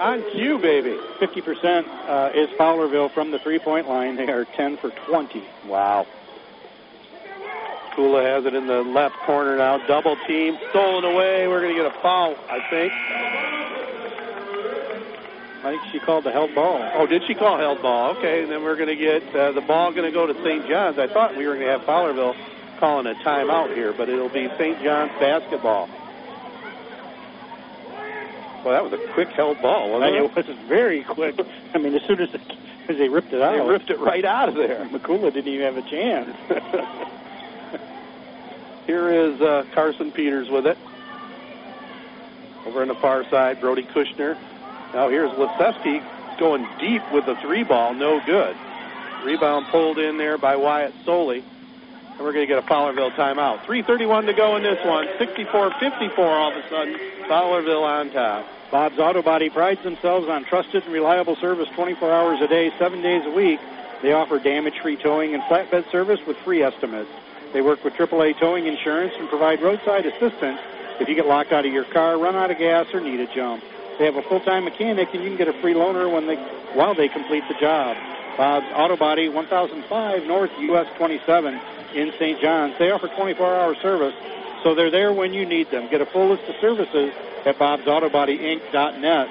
[0.00, 0.96] On cue, baby.
[1.20, 4.16] 50% uh, is Fowlerville from the three-point line.
[4.16, 5.42] They are 10 for 20.
[5.66, 6.06] Wow.
[7.94, 9.78] Kula has it in the left corner now.
[9.86, 10.58] Double team.
[10.70, 11.46] Stolen away.
[11.46, 12.92] We're going to get a foul, I think.
[15.64, 16.78] I think she called the held ball.
[16.94, 18.16] Oh, did she call held ball?
[18.16, 20.68] Okay, and then we're going to get uh, the ball going to go to St.
[20.68, 20.98] John's.
[20.98, 22.36] I thought we were going to have Fowlerville
[22.78, 24.82] calling a timeout here, but it'll be St.
[24.82, 25.88] John's basketball.
[28.62, 30.22] Well, that was a quick held ball, wasn't it?
[30.22, 31.38] It was very quick.
[31.74, 32.40] I mean, as soon as, it,
[32.88, 34.84] as they ripped it out, they ripped it right out of there.
[34.86, 36.36] McCula didn't even have a chance.
[38.86, 40.76] Here is uh, Carson Peters with it.
[42.66, 44.36] Over on the far side, Brody Kushner.
[44.92, 46.02] Now here's Leseski
[46.38, 48.56] going deep with the three ball, no good.
[49.24, 51.42] Rebound pulled in there by Wyatt Soley.
[52.10, 53.60] And we're going to get a Fowlerville timeout.
[53.64, 55.06] 3.31 to go in this one.
[55.18, 56.94] 64-54 all of a sudden.
[57.26, 58.46] Fowlerville on top.
[58.70, 63.02] Bob's Auto Body prides themselves on trusted and reliable service 24 hours a day, 7
[63.02, 63.58] days a week.
[64.02, 67.10] They offer damage-free towing and flatbed service with free estimates.
[67.54, 70.58] They work with AAA towing insurance and provide roadside assistance
[71.00, 73.32] if you get locked out of your car, run out of gas, or need a
[73.32, 73.62] jump.
[73.96, 76.34] They have a full-time mechanic, and you can get a free loaner when they
[76.74, 77.96] while they complete the job.
[78.36, 81.60] Bob's Auto Body, 1005 North US 27
[81.94, 82.40] in St.
[82.40, 82.74] John's.
[82.80, 84.14] They offer 24-hour service,
[84.64, 85.88] so they're there when you need them.
[85.88, 87.14] Get a full list of services
[87.46, 89.28] at bobsautobodyinc.net.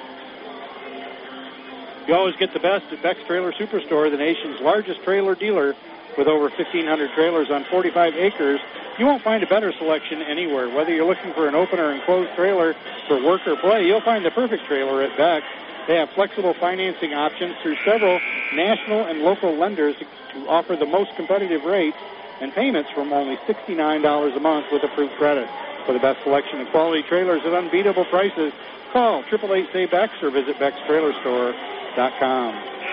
[2.08, 5.76] You always get the best at Beck's Trailer Superstore, the nation's largest trailer dealer
[6.16, 8.60] with over 1,500 trailers on 45 acres.
[8.98, 10.70] You won't find a better selection anywhere.
[10.70, 12.74] Whether you're looking for an open or enclosed trailer
[13.08, 15.46] for work or play, you'll find the perfect trailer at Beck's.
[15.86, 18.18] They have flexible financing options through several
[18.54, 21.98] national and local lenders to offer the most competitive rates
[22.40, 25.48] and payments from only $69 a month with approved credit.
[25.86, 28.52] For the best selection of quality trailers at unbeatable prices,
[28.92, 32.83] call 888 say Bex or visit BexTrailerStore.com.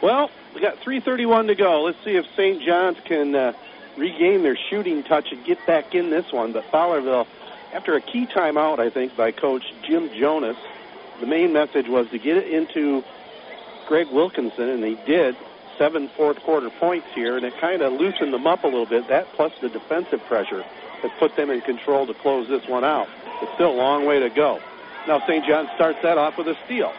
[0.00, 1.82] Well, we got 3:31 to go.
[1.82, 2.62] Let's see if St.
[2.62, 3.52] John's can uh,
[3.96, 6.52] regain their shooting touch and get back in this one.
[6.52, 7.26] But Fowlerville,
[7.72, 10.56] after a key timeout, I think by Coach Jim Jonas,
[11.20, 13.02] the main message was to get it into
[13.88, 15.36] Greg Wilkinson, and they did
[15.76, 19.08] seven fourth quarter points here, and it kind of loosened them up a little bit.
[19.08, 20.62] That plus the defensive pressure
[21.02, 23.08] has put them in control to close this one out.
[23.42, 24.60] It's still a long way to go.
[25.06, 25.44] Now St.
[25.44, 26.92] John starts that off with a steal.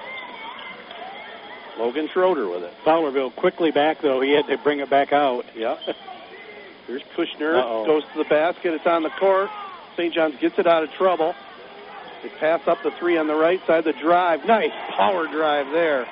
[1.80, 2.74] Logan Schroeder with it.
[2.84, 4.20] Fowlerville quickly back though.
[4.22, 5.46] He had to bring it back out.
[5.56, 5.78] Yeah.
[6.88, 8.74] Here's Kushner goes to the basket.
[8.74, 9.50] It's on the court.
[9.96, 10.14] St.
[10.14, 11.36] John's gets it out of trouble.
[12.24, 13.86] They pass up the three on the right side.
[13.86, 16.08] The drive, nice power drive there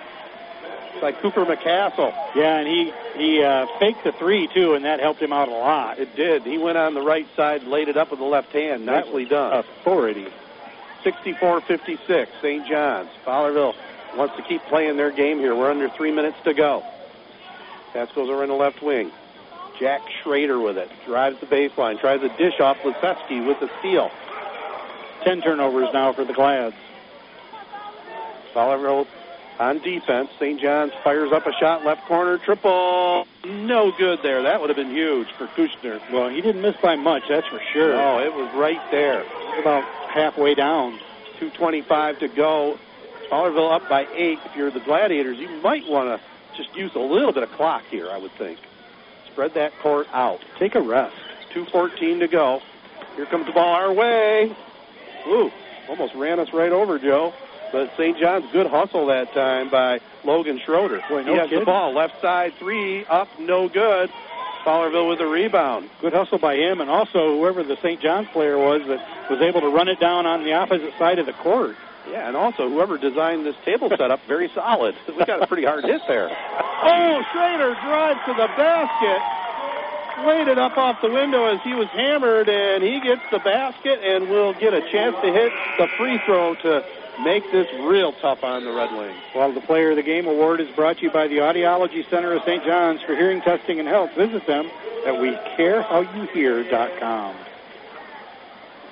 [1.02, 2.14] by Cooper McCassell.
[2.36, 5.52] Yeah, and he he uh, faked the three too, and that helped him out a
[5.52, 6.00] lot.
[6.00, 6.44] It did.
[6.44, 8.86] He went on the right side, laid it up with the left hand.
[8.86, 9.54] Nicely done.
[9.54, 10.28] Authority.
[11.04, 12.68] 64-56, St.
[12.68, 13.10] John's.
[13.26, 13.76] Fowlerville
[14.16, 15.56] wants to keep playing their game here.
[15.56, 16.84] We're under three minutes to go.
[17.94, 19.12] Pass goes over in the left wing.
[19.80, 20.90] Jack Schrader with it.
[21.06, 22.00] Drives the baseline.
[22.00, 24.12] Tries a dish off Leseski with the steal.
[25.24, 26.76] Ten turnovers now for the Glads.
[28.54, 29.08] Fowlerville
[29.60, 30.30] on defense.
[30.40, 30.60] St.
[30.60, 33.28] John's fires up a shot, left corner, triple.
[33.46, 34.44] No good there.
[34.44, 36.00] That would have been huge for Kushner.
[36.12, 37.94] Well, he didn't miss by much, that's for sure.
[37.94, 39.24] No, it was right there.
[39.60, 41.00] About halfway down.
[41.40, 42.80] 2.25 to go.
[43.30, 44.40] Fowlerville up by eight.
[44.46, 47.84] If you're the Gladiators, you might want to just use a little bit of clock
[47.90, 48.60] here, I would think.
[49.32, 50.42] Spread that court out.
[50.58, 51.16] Take a rest.
[51.54, 52.62] 2.14 to go.
[53.16, 54.56] Here comes the ball our way.
[55.28, 55.52] Ooh,
[55.90, 57.34] almost ran us right over, Joe.
[57.72, 58.18] But St.
[58.18, 61.04] John's good hustle that time by Logan Schroeder.
[61.10, 61.60] Boy, no he has kidding.
[61.60, 64.10] the ball left side three up, no good.
[64.64, 65.90] Fowlerville with a rebound.
[66.02, 68.02] Good hustle by him, and also whoever the St.
[68.02, 71.26] John's player was that was able to run it down on the opposite side of
[71.26, 71.76] the court.
[72.12, 74.96] Yeah, and also whoever designed this table setup, very solid.
[75.18, 76.30] We got a pretty hard hit there.
[76.30, 79.22] Oh, Schrader drives to the basket.
[80.26, 84.00] Laid it up off the window as he was hammered, and he gets the basket
[84.04, 86.84] and will get a chance to hit the free throw to
[87.24, 89.18] make this real tough on the Red Wings.
[89.36, 92.34] Well, the Player of the Game award is brought to you by the Audiology Center
[92.34, 92.64] of St.
[92.64, 94.14] John's for hearing testing and health.
[94.16, 94.68] Visit them
[95.06, 97.36] at WeCareHowYouHear.com.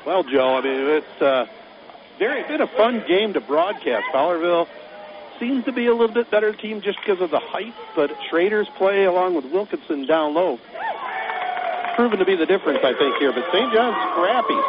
[0.06, 1.46] Well, Joe, I mean, it's uh,
[2.18, 4.06] very been a fun game to broadcast.
[4.14, 4.68] Fowlerville
[5.40, 8.70] seems to be a little bit better team just because of the height, but Schrader's
[8.70, 10.60] play along with Wilkinson down low
[11.96, 13.32] proven to be the difference, I think, here.
[13.32, 13.74] But St.
[13.74, 14.60] John's scrappy.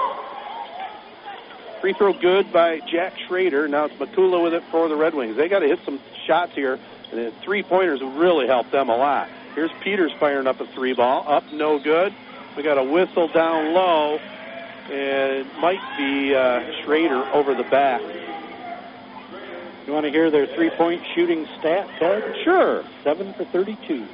[1.81, 3.69] Free throw good by Jack Schrader.
[3.69, 5.37] Now it's McCula with it for the Red Wings.
[5.37, 6.79] They got to hit some shots here,
[7.13, 9.29] and three pointers will really help them a lot.
[9.55, 11.25] Here's Peters firing up a three ball.
[11.27, 12.15] Up, no good.
[12.57, 14.19] We got a whistle down low,
[14.89, 18.03] it might be uh, Schrader over the back.
[19.87, 22.23] You want to hear their three point shooting stat, Ted?
[22.45, 22.83] Sure.
[23.05, 24.09] 7 for 32.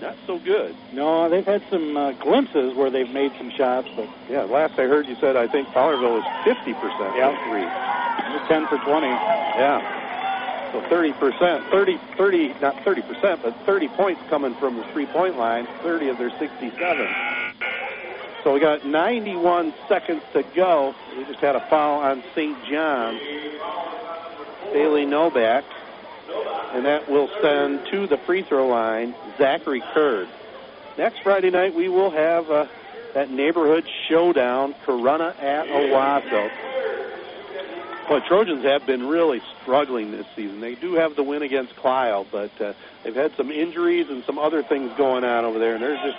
[0.00, 0.74] Not so good.
[0.92, 4.88] No, they've had some uh, glimpses where they've made some shots, but Yeah, last I
[4.88, 7.32] heard you said I think Fowlerville was 50% Yeah.
[7.32, 7.68] from three.
[8.32, 9.06] they're 10 for 20.
[9.60, 9.80] Yeah.
[10.72, 15.66] So 30%, 30, 30, not 30%, but 30 points coming from the three point line,
[15.82, 16.72] 30 of their 67.
[18.46, 20.94] So we got 91 seconds to go.
[21.18, 22.56] We just had a foul on St.
[22.66, 23.20] John's.
[24.72, 25.64] Bailey Novak.
[26.72, 30.28] And that will send to the free throw line Zachary Kurd.
[30.96, 32.66] Next Friday night, we will have uh,
[33.14, 36.48] that neighborhood showdown, Corunna at Owosso.
[38.08, 40.60] Well, Trojans have been really struggling this season.
[40.60, 44.38] They do have the win against Clio, but uh, they've had some injuries and some
[44.38, 46.18] other things going on over there, and they're just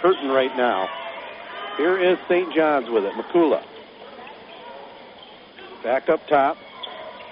[0.00, 0.88] hurting right now.
[1.76, 2.54] Here is St.
[2.54, 3.12] John's with it.
[3.14, 3.62] McCula.
[5.82, 6.56] Back up top.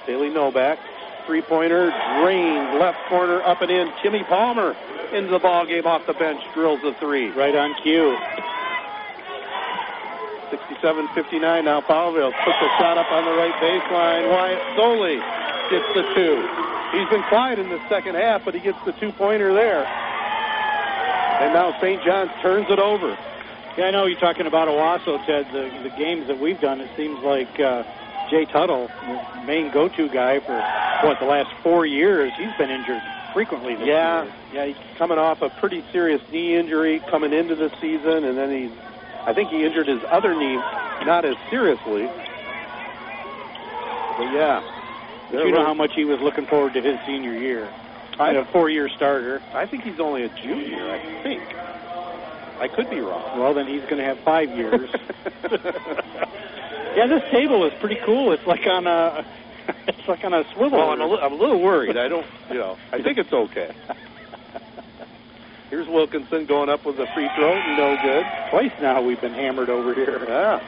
[0.07, 0.79] Bailey Novak.
[1.27, 1.91] Three pointer.
[2.21, 2.79] Drained.
[2.79, 3.41] Left corner.
[3.43, 3.93] Up and in.
[4.03, 4.77] Timmy Palmer
[5.13, 6.43] into the ball game off the bench.
[6.55, 7.31] Drills the three.
[7.31, 8.17] Right on cue.
[10.51, 11.81] 67-59 now.
[11.81, 14.31] Fowlerville puts a shot up on the right baseline.
[14.31, 15.17] Wyatt Soley
[15.71, 16.49] gets the two.
[16.93, 19.87] He's been quiet in the second half, but he gets the two-pointer there.
[19.87, 22.05] And now St.
[22.05, 23.17] John's turns it over.
[23.77, 25.47] Yeah, I know you're talking about Owosso, Ted.
[25.53, 27.85] The, the games that we've done, it seems like uh,
[28.31, 30.61] Jay Tuttle, the main go-to guy for
[31.07, 33.03] what the last four years, he's been injured
[33.33, 33.75] frequently.
[33.75, 34.33] This yeah, year.
[34.53, 38.51] yeah, he's coming off a pretty serious knee injury coming into the season, and then
[38.51, 38.71] he,
[39.25, 42.05] I think he injured his other knee, not as seriously.
[44.19, 44.63] But yeah,
[45.31, 47.67] But you know how much he was looking forward to his senior year.
[48.19, 49.41] I, a four-year starter.
[49.55, 50.91] I think he's only a junior.
[50.91, 51.43] I think.
[52.63, 53.41] I could be wrong.
[53.41, 54.89] Well, then he's going to have five years.
[56.97, 58.31] yeah, this table is pretty cool.
[58.31, 59.27] It's like on a,
[59.89, 60.79] it's like on a swivel.
[60.79, 61.97] Well, I'm a, li- I'm a little worried.
[61.97, 63.75] I don't, you know, I think it's okay.
[65.71, 68.25] Here's Wilkinson going up with a free throw, no good.
[68.51, 70.25] Twice now we've been hammered over here.
[70.29, 70.61] Yeah.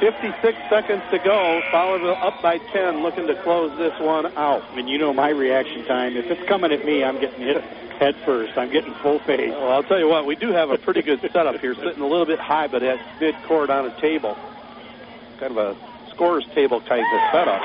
[0.00, 1.62] 56 seconds to go.
[1.70, 4.62] Fowlerville up by 10, looking to close this one out.
[4.76, 6.16] And you know my reaction time.
[6.16, 7.62] If it's coming at me, I'm getting hit
[7.98, 8.56] head first.
[8.58, 9.50] I'm getting full face.
[9.50, 12.06] Well, I'll tell you what, we do have a pretty good setup here, sitting a
[12.06, 14.36] little bit high, but at mid court on a table.
[15.38, 15.76] Kind of a
[16.10, 17.62] scorer's table type of setup.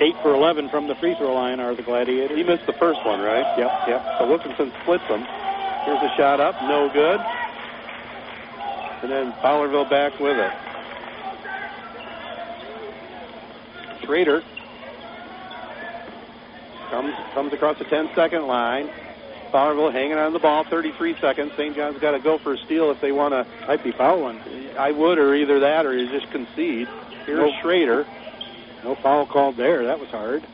[0.00, 2.36] Eight for 11 from the free throw line are the Gladiators.
[2.36, 3.46] He missed the first one, right?
[3.58, 4.18] Yep, yep.
[4.18, 5.24] So Wilkinson splits them.
[5.84, 7.18] Here's a shot up, no good.
[9.02, 10.52] And then Fowlerville back with it.
[14.02, 14.42] Schrader
[16.90, 18.88] comes comes across the 10 second line.
[19.52, 21.52] Fowlerville hanging on the ball, 33 seconds.
[21.56, 21.74] St.
[21.74, 23.46] John's got to go for a steal if they want to.
[23.68, 24.40] I'd be fouling.
[24.78, 26.88] I would, or either that, or you just concede.
[27.24, 27.54] Here's Nope.
[27.60, 28.06] Schrader.
[28.84, 29.84] No foul called there.
[29.84, 30.44] That was hard.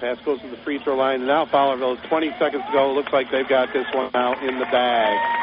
[0.00, 1.16] Pass goes to the free throw line.
[1.20, 2.92] And now Fowlerville, 20 seconds to go.
[2.92, 5.41] Looks like they've got this one out in the bag.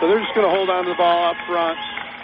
[0.00, 1.78] So they're just going to hold on to the ball up front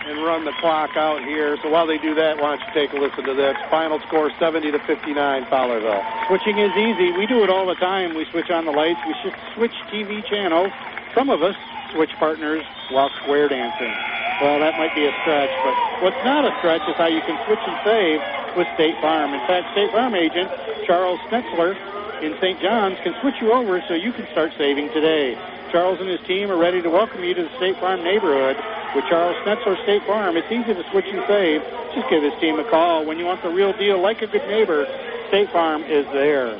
[0.07, 1.57] and run the clock out here.
[1.63, 3.57] So while they do that, why don't you take a listen to this?
[3.71, 6.03] Final score 70 to 59, Fowlerville.
[6.27, 7.13] Switching is easy.
[7.13, 8.15] We do it all the time.
[8.15, 9.01] We switch on the lights.
[9.07, 9.15] We
[9.55, 10.73] switch TV channels.
[11.15, 11.57] Some of us
[11.93, 13.93] switch partners while square dancing.
[14.41, 17.39] Well, that might be a stretch, but what's not a stretch is how you can
[17.47, 18.21] switch and save
[18.57, 19.33] with State Farm.
[19.33, 20.51] In fact, State Farm agent
[20.85, 21.77] Charles Schnetzler
[22.23, 22.61] in St.
[22.61, 25.39] John's can switch you over so you can start saving today.
[25.73, 28.57] Charles and his team are ready to welcome you to the State Farm neighborhood.
[28.95, 31.63] With Charles Schnetzler State Farm, it's easy to switch and save.
[31.95, 33.07] Just give his team a call.
[33.07, 34.85] When you want the real deal like a good neighbor,
[35.29, 36.59] State Farm is there.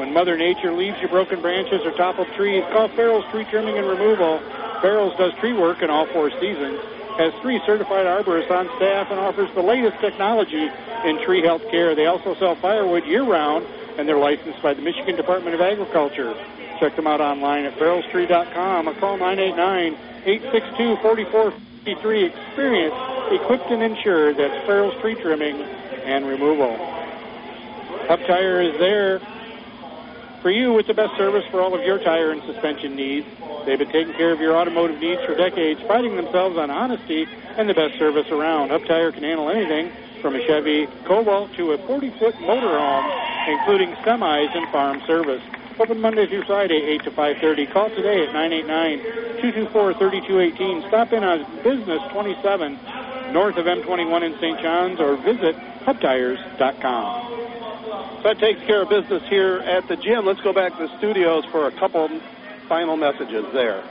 [0.00, 3.86] When Mother Nature leaves you broken branches or toppled trees, call Farrell's Tree Trimming and
[3.86, 4.38] Removal.
[4.80, 6.80] Farrell's does tree work in all four seasons,
[7.18, 10.70] has three certified arborists on staff, and offers the latest technology
[11.04, 11.94] in tree health care.
[11.94, 13.66] They also sell firewood year round,
[13.98, 16.34] and they're licensed by the Michigan Department of Agriculture.
[16.82, 22.24] Check them out online at farrellstree.com or call 989 862 4453.
[22.24, 22.94] Experience,
[23.30, 24.36] equipped and insured.
[24.36, 25.60] That's Farrell's Tree Trimming
[26.02, 26.76] and Removal.
[28.08, 29.20] Hub Tire is there
[30.40, 33.28] for you with the best service for all of your tire and suspension needs.
[33.64, 37.68] They've been taking care of your automotive needs for decades, priding themselves on honesty and
[37.68, 38.70] the best service around.
[38.70, 44.52] Hub Tire can handle anything from a Chevy Cobalt to a 40-foot motorhome, including semis
[44.56, 45.42] and farm service.
[45.80, 47.72] Open Monday through Friday, 8 to 5.30.
[47.72, 48.30] Call today at
[49.42, 50.88] 989-224-3218.
[50.88, 52.78] Stop in on Business 27
[53.32, 54.60] north of M21 in St.
[54.60, 57.32] John's or visit hubtires.com.
[58.22, 60.26] So that takes care of business here at the gym.
[60.26, 62.08] Let's go back to the studios for a couple
[62.68, 63.82] final messages there.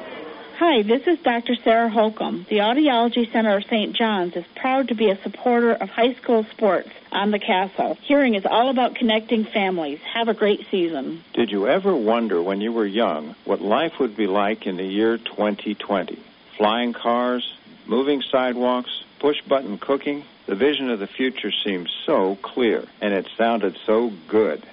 [0.63, 1.55] Hi, this is Dr.
[1.55, 2.45] Sarah Holcomb.
[2.47, 3.95] The Audiology Center of St.
[3.95, 7.97] John's is proud to be a supporter of high school sports on the castle.
[8.03, 9.97] Hearing is all about connecting families.
[10.13, 11.23] Have a great season.
[11.33, 14.85] Did you ever wonder when you were young what life would be like in the
[14.85, 16.19] year 2020?
[16.57, 17.57] Flying cars,
[17.87, 20.23] moving sidewalks, push button cooking?
[20.45, 24.63] The vision of the future seemed so clear, and it sounded so good.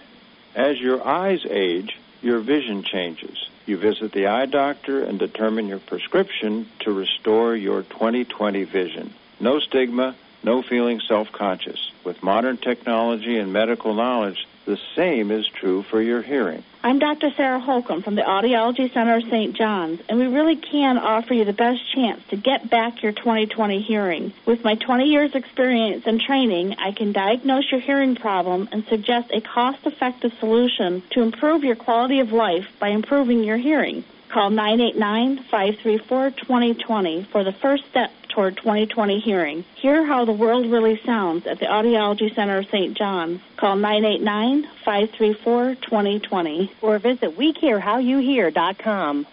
[0.55, 3.48] As your eyes age, your vision changes.
[3.69, 9.13] You visit the eye doctor and determine your prescription to restore your 2020 vision.
[9.41, 11.93] No stigma, no feeling self conscious.
[12.03, 16.63] With modern technology and medical knowledge, the same is true for your hearing.
[16.85, 17.31] I'm Dr.
[17.31, 19.57] Sarah Holcomb from the Audiology Center of St.
[19.57, 23.81] John's, and we really can offer you the best chance to get back your 2020
[23.81, 24.31] hearing.
[24.45, 29.31] With my 20 years experience and training, I can diagnose your hearing problem and suggest
[29.33, 34.05] a cost-effective solution to improve your quality of life by improving your hearing.
[34.29, 39.65] Call 989-534-2020 for the first step toward 2020 hearing.
[39.77, 42.97] Hear how the world really sounds at the Audiology Center of St.
[42.97, 43.41] John's.
[43.57, 49.27] Call 989-534-2020 or visit WeCareHowYouHear.com.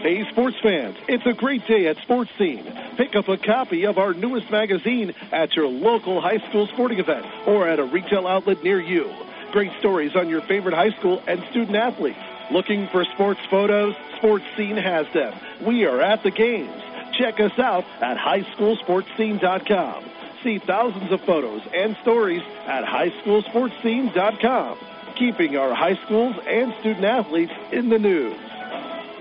[0.00, 2.64] Hey, sports fans, it's a great day at Sports Scene.
[2.96, 7.26] Pick up a copy of our newest magazine at your local high school sporting event
[7.46, 9.10] or at a retail outlet near you.
[9.52, 12.18] Great stories on your favorite high school and student athletes.
[12.50, 13.94] Looking for sports photos?
[14.16, 15.34] Sports Scene has them.
[15.62, 16.82] We are at the games.
[17.12, 20.04] Check us out at highschoolsportscene.com.
[20.42, 24.78] See thousands of photos and stories at highschoolsportscene.com,
[25.16, 28.36] keeping our high schools and student athletes in the news.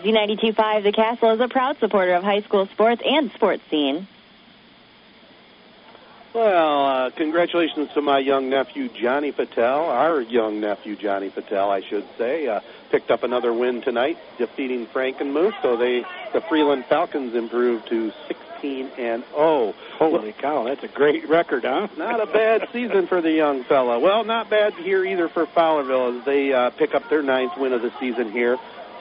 [0.04, 4.08] Z92.5 The Castle is a proud supporter of high school sports and sports scene.
[6.36, 11.80] Well, uh, congratulations to my young nephew Johnny Patel, our young nephew Johnny Patel, I
[11.80, 12.46] should say.
[12.46, 12.60] Uh,
[12.92, 15.54] picked up another win tonight, defeating Frankenmuth.
[15.62, 19.76] So they, the Freeland Falcons, improved to 16 and 0.
[19.98, 21.88] Holy cow, that's a great record, huh?
[21.98, 23.98] Not a bad season for the young fella.
[23.98, 27.72] Well, not bad here either for Fowlerville as they uh, pick up their ninth win
[27.72, 28.58] of the season here,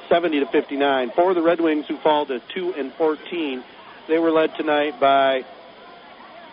[0.09, 1.11] 70 to 59.
[1.11, 3.64] For the Red Wings, who fall to 2 and 14,
[4.07, 5.45] they were led tonight by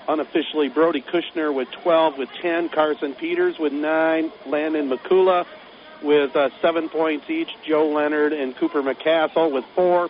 [0.07, 5.45] unofficially Brody Kushner with 12 with 10, Carson Peters with 9, Landon McCula
[6.01, 10.09] with uh, 7 points each, Joe Leonard and Cooper McCassell with 4,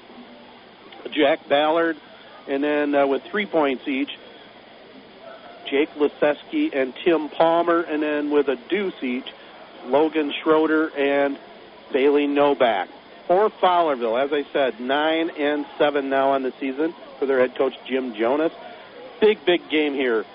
[1.12, 1.98] Jack Ballard,
[2.48, 4.18] and then uh, with 3 points each,
[5.66, 9.28] Jake Liseski and Tim Palmer, and then with a deuce each,
[9.86, 11.38] Logan Schroeder and
[11.92, 12.90] Bailey Novak.
[13.28, 17.56] For Fowlerville, as I said, 9 and 7 now on the season for their head
[17.56, 18.52] coach Jim Jonas
[19.22, 20.26] big, big game here.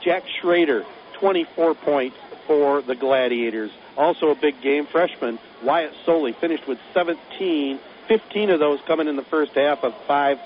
[0.00, 2.16] Jack Schrader, 24 points
[2.46, 3.70] for the Gladiators.
[3.96, 4.86] Also a big game.
[4.86, 7.78] Freshman Wyatt Soley finished with 17,
[8.08, 10.38] 15 of those coming in the first half of five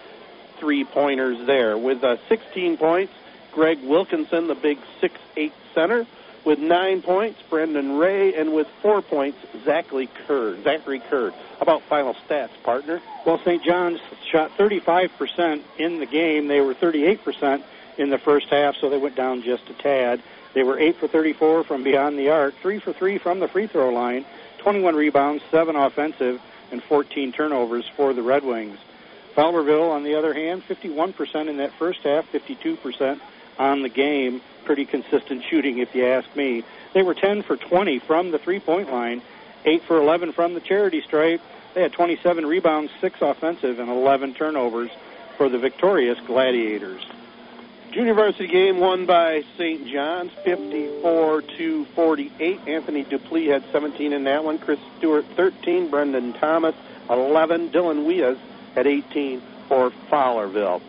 [0.59, 1.77] three pointers there.
[1.77, 3.13] With uh, 16 points,
[3.53, 6.07] Greg Wilkinson, the big six-eight center.
[6.45, 10.65] With nine points, Brendan Ray, and with four points, Zachary Kurd.
[10.65, 11.01] Zachary.
[11.11, 13.03] How about final stats, partner?
[13.27, 13.63] Well, St.
[13.63, 16.49] John's shot 35% in the game.
[16.49, 17.63] They were 38%
[18.01, 20.23] in the first half, so they went down just a tad.
[20.55, 23.67] They were 8 for 34 from beyond the arc, 3 for 3 from the free
[23.67, 24.25] throw line,
[24.59, 26.41] 21 rebounds, 7 offensive,
[26.73, 28.79] and 14 turnovers for the Red Wings.
[29.37, 33.21] Fowlerville, on the other hand, 51% in that first half, 52%
[33.59, 34.41] on the game.
[34.65, 36.65] Pretty consistent shooting, if you ask me.
[36.93, 39.23] They were 10 for 20 from the three point line,
[39.65, 41.41] 8 for 11 from the charity stripe.
[41.75, 44.91] They had 27 rebounds, 6 offensive, and 11 turnovers
[45.37, 47.03] for the victorious Gladiators.
[47.93, 49.85] Junior varsity game won by St.
[49.89, 52.61] John's, 54 to 48.
[52.69, 54.59] Anthony Dupleix had 17 in that one.
[54.59, 55.91] Chris Stewart 13.
[55.91, 56.77] Brendan Thomas
[57.09, 57.71] 11.
[57.71, 58.39] Dylan Wias
[58.77, 60.81] had 18 for Fowlerville.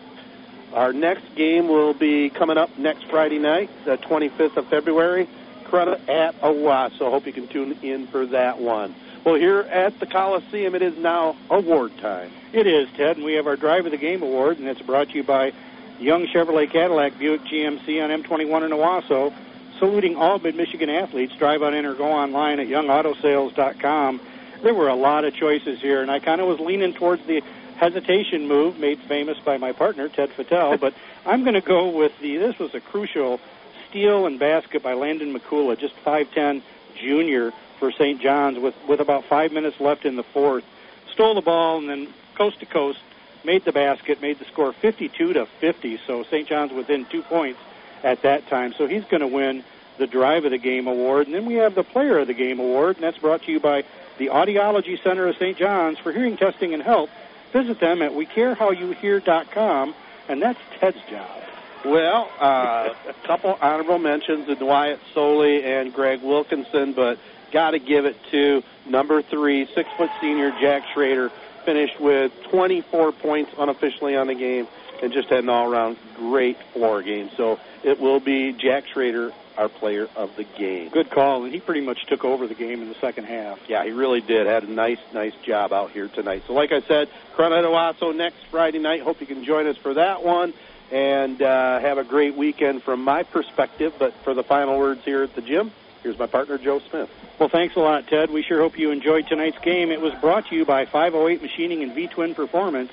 [0.72, 5.28] Our next game will be coming up next Friday night, the 25th of February.
[5.64, 7.10] Corunna at Owosso.
[7.10, 8.94] Hope you can tune in for that one.
[9.24, 12.30] Well, here at the Coliseum, it is now award time.
[12.52, 15.08] It is, Ted, and we have our Drive of the Game award, and it's brought
[15.08, 15.52] to you by
[15.98, 19.32] Young Chevrolet Cadillac Buick GMC on M21 in Owosso,
[19.78, 21.34] saluting all Mid Michigan athletes.
[21.36, 24.20] Drive on in or go online at youngautosales.com.
[24.62, 27.42] There were a lot of choices here, and I kind of was leaning towards the
[27.76, 30.94] hesitation move made famous by my partner Ted Fattel, but
[31.26, 32.36] I'm going to go with the.
[32.36, 33.40] This was a crucial
[33.88, 36.62] steal and basket by Landon McCula, just 5'10
[36.94, 38.20] junior for St.
[38.20, 40.64] John's, with with about five minutes left in the fourth.
[41.12, 43.00] Stole the ball and then coast to coast
[43.44, 46.00] made the basket, made the score 52 to 50.
[46.06, 46.48] So St.
[46.48, 47.60] John's within two points
[48.02, 48.74] at that time.
[48.76, 49.64] So he's going to win
[49.98, 51.26] the Drive of the Game award.
[51.26, 53.60] And then we have the Player of the Game award, and that's brought to you
[53.60, 53.84] by
[54.18, 55.56] the Audiology Center of St.
[55.56, 57.10] John's for hearing testing and help.
[57.52, 59.94] Visit them at wecarehowyouhear.com,
[60.28, 61.42] and that's Ted's job.
[61.84, 67.18] Well, uh, a couple honorable mentions in Wyatt Soley and Greg Wilkinson, but
[67.50, 71.30] got to give it to number three, six foot senior Jack Schrader,
[71.64, 74.66] finished with 24 points unofficially on the game
[75.02, 77.30] and just had an all-around great floor game.
[77.36, 80.88] So it will be Jack Schrader our player of the game.
[80.88, 83.58] Good call, and he pretty much took over the game in the second half.
[83.68, 84.46] Yeah, he really did.
[84.46, 86.44] Had a nice, nice job out here tonight.
[86.46, 89.02] So, like I said, Corunna at Owosso next Friday night.
[89.02, 90.54] Hope you can join us for that one.
[90.90, 93.94] And uh, have a great weekend from my perspective.
[93.98, 95.70] But for the final words here at the gym,
[96.02, 97.10] here's my partner, Joe Smith.
[97.38, 98.30] Well, thanks a lot, Ted.
[98.30, 99.90] We sure hope you enjoyed tonight's game.
[99.90, 102.92] It was brought to you by 508 Machining and V Twin Performance,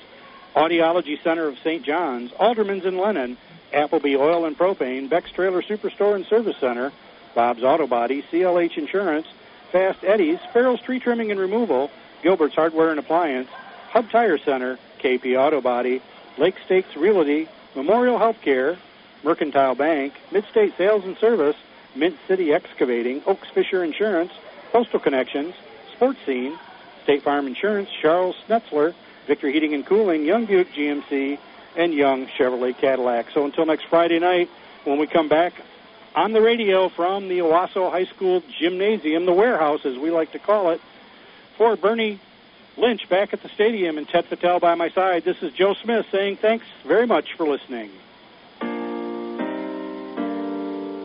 [0.54, 1.84] Audiology Center of St.
[1.84, 3.36] John's, Alderman's in Lennon,
[3.72, 6.92] Appleby Oil and Propane, Beck's Trailer Superstore and Service Center,
[7.34, 9.26] Bob's Auto Body, CLH Insurance,
[9.70, 11.90] Fast Eddie's, Farrell's Tree Trimming and Removal,
[12.22, 13.48] Gilbert's Hardware and Appliance,
[13.90, 16.02] Hub Tire Center, KP Auto Body,
[16.38, 18.76] Lake Stakes Realty, Memorial Healthcare,
[19.22, 21.56] Mercantile Bank, Midstate Sales and Service,
[21.94, 24.32] Mint City Excavating, Oaks Fisher Insurance,
[24.72, 25.54] Postal Connections,
[25.94, 26.58] Sports Scene,
[27.02, 28.94] State Farm Insurance, Charles Schnetzler,
[29.26, 31.38] Victor Heating and Cooling, Young Buick GMC,
[31.76, 33.30] and Young Chevrolet Cadillac.
[33.32, 34.48] So until next Friday night,
[34.84, 35.52] when we come back
[36.14, 40.38] on the radio from the Owosso High School Gymnasium, the warehouse as we like to
[40.38, 40.80] call it,
[41.56, 42.18] for Bernie
[42.76, 46.06] Lynch back at the stadium and Ted Patel by my side, this is Joe Smith
[46.10, 47.90] saying thanks very much for listening.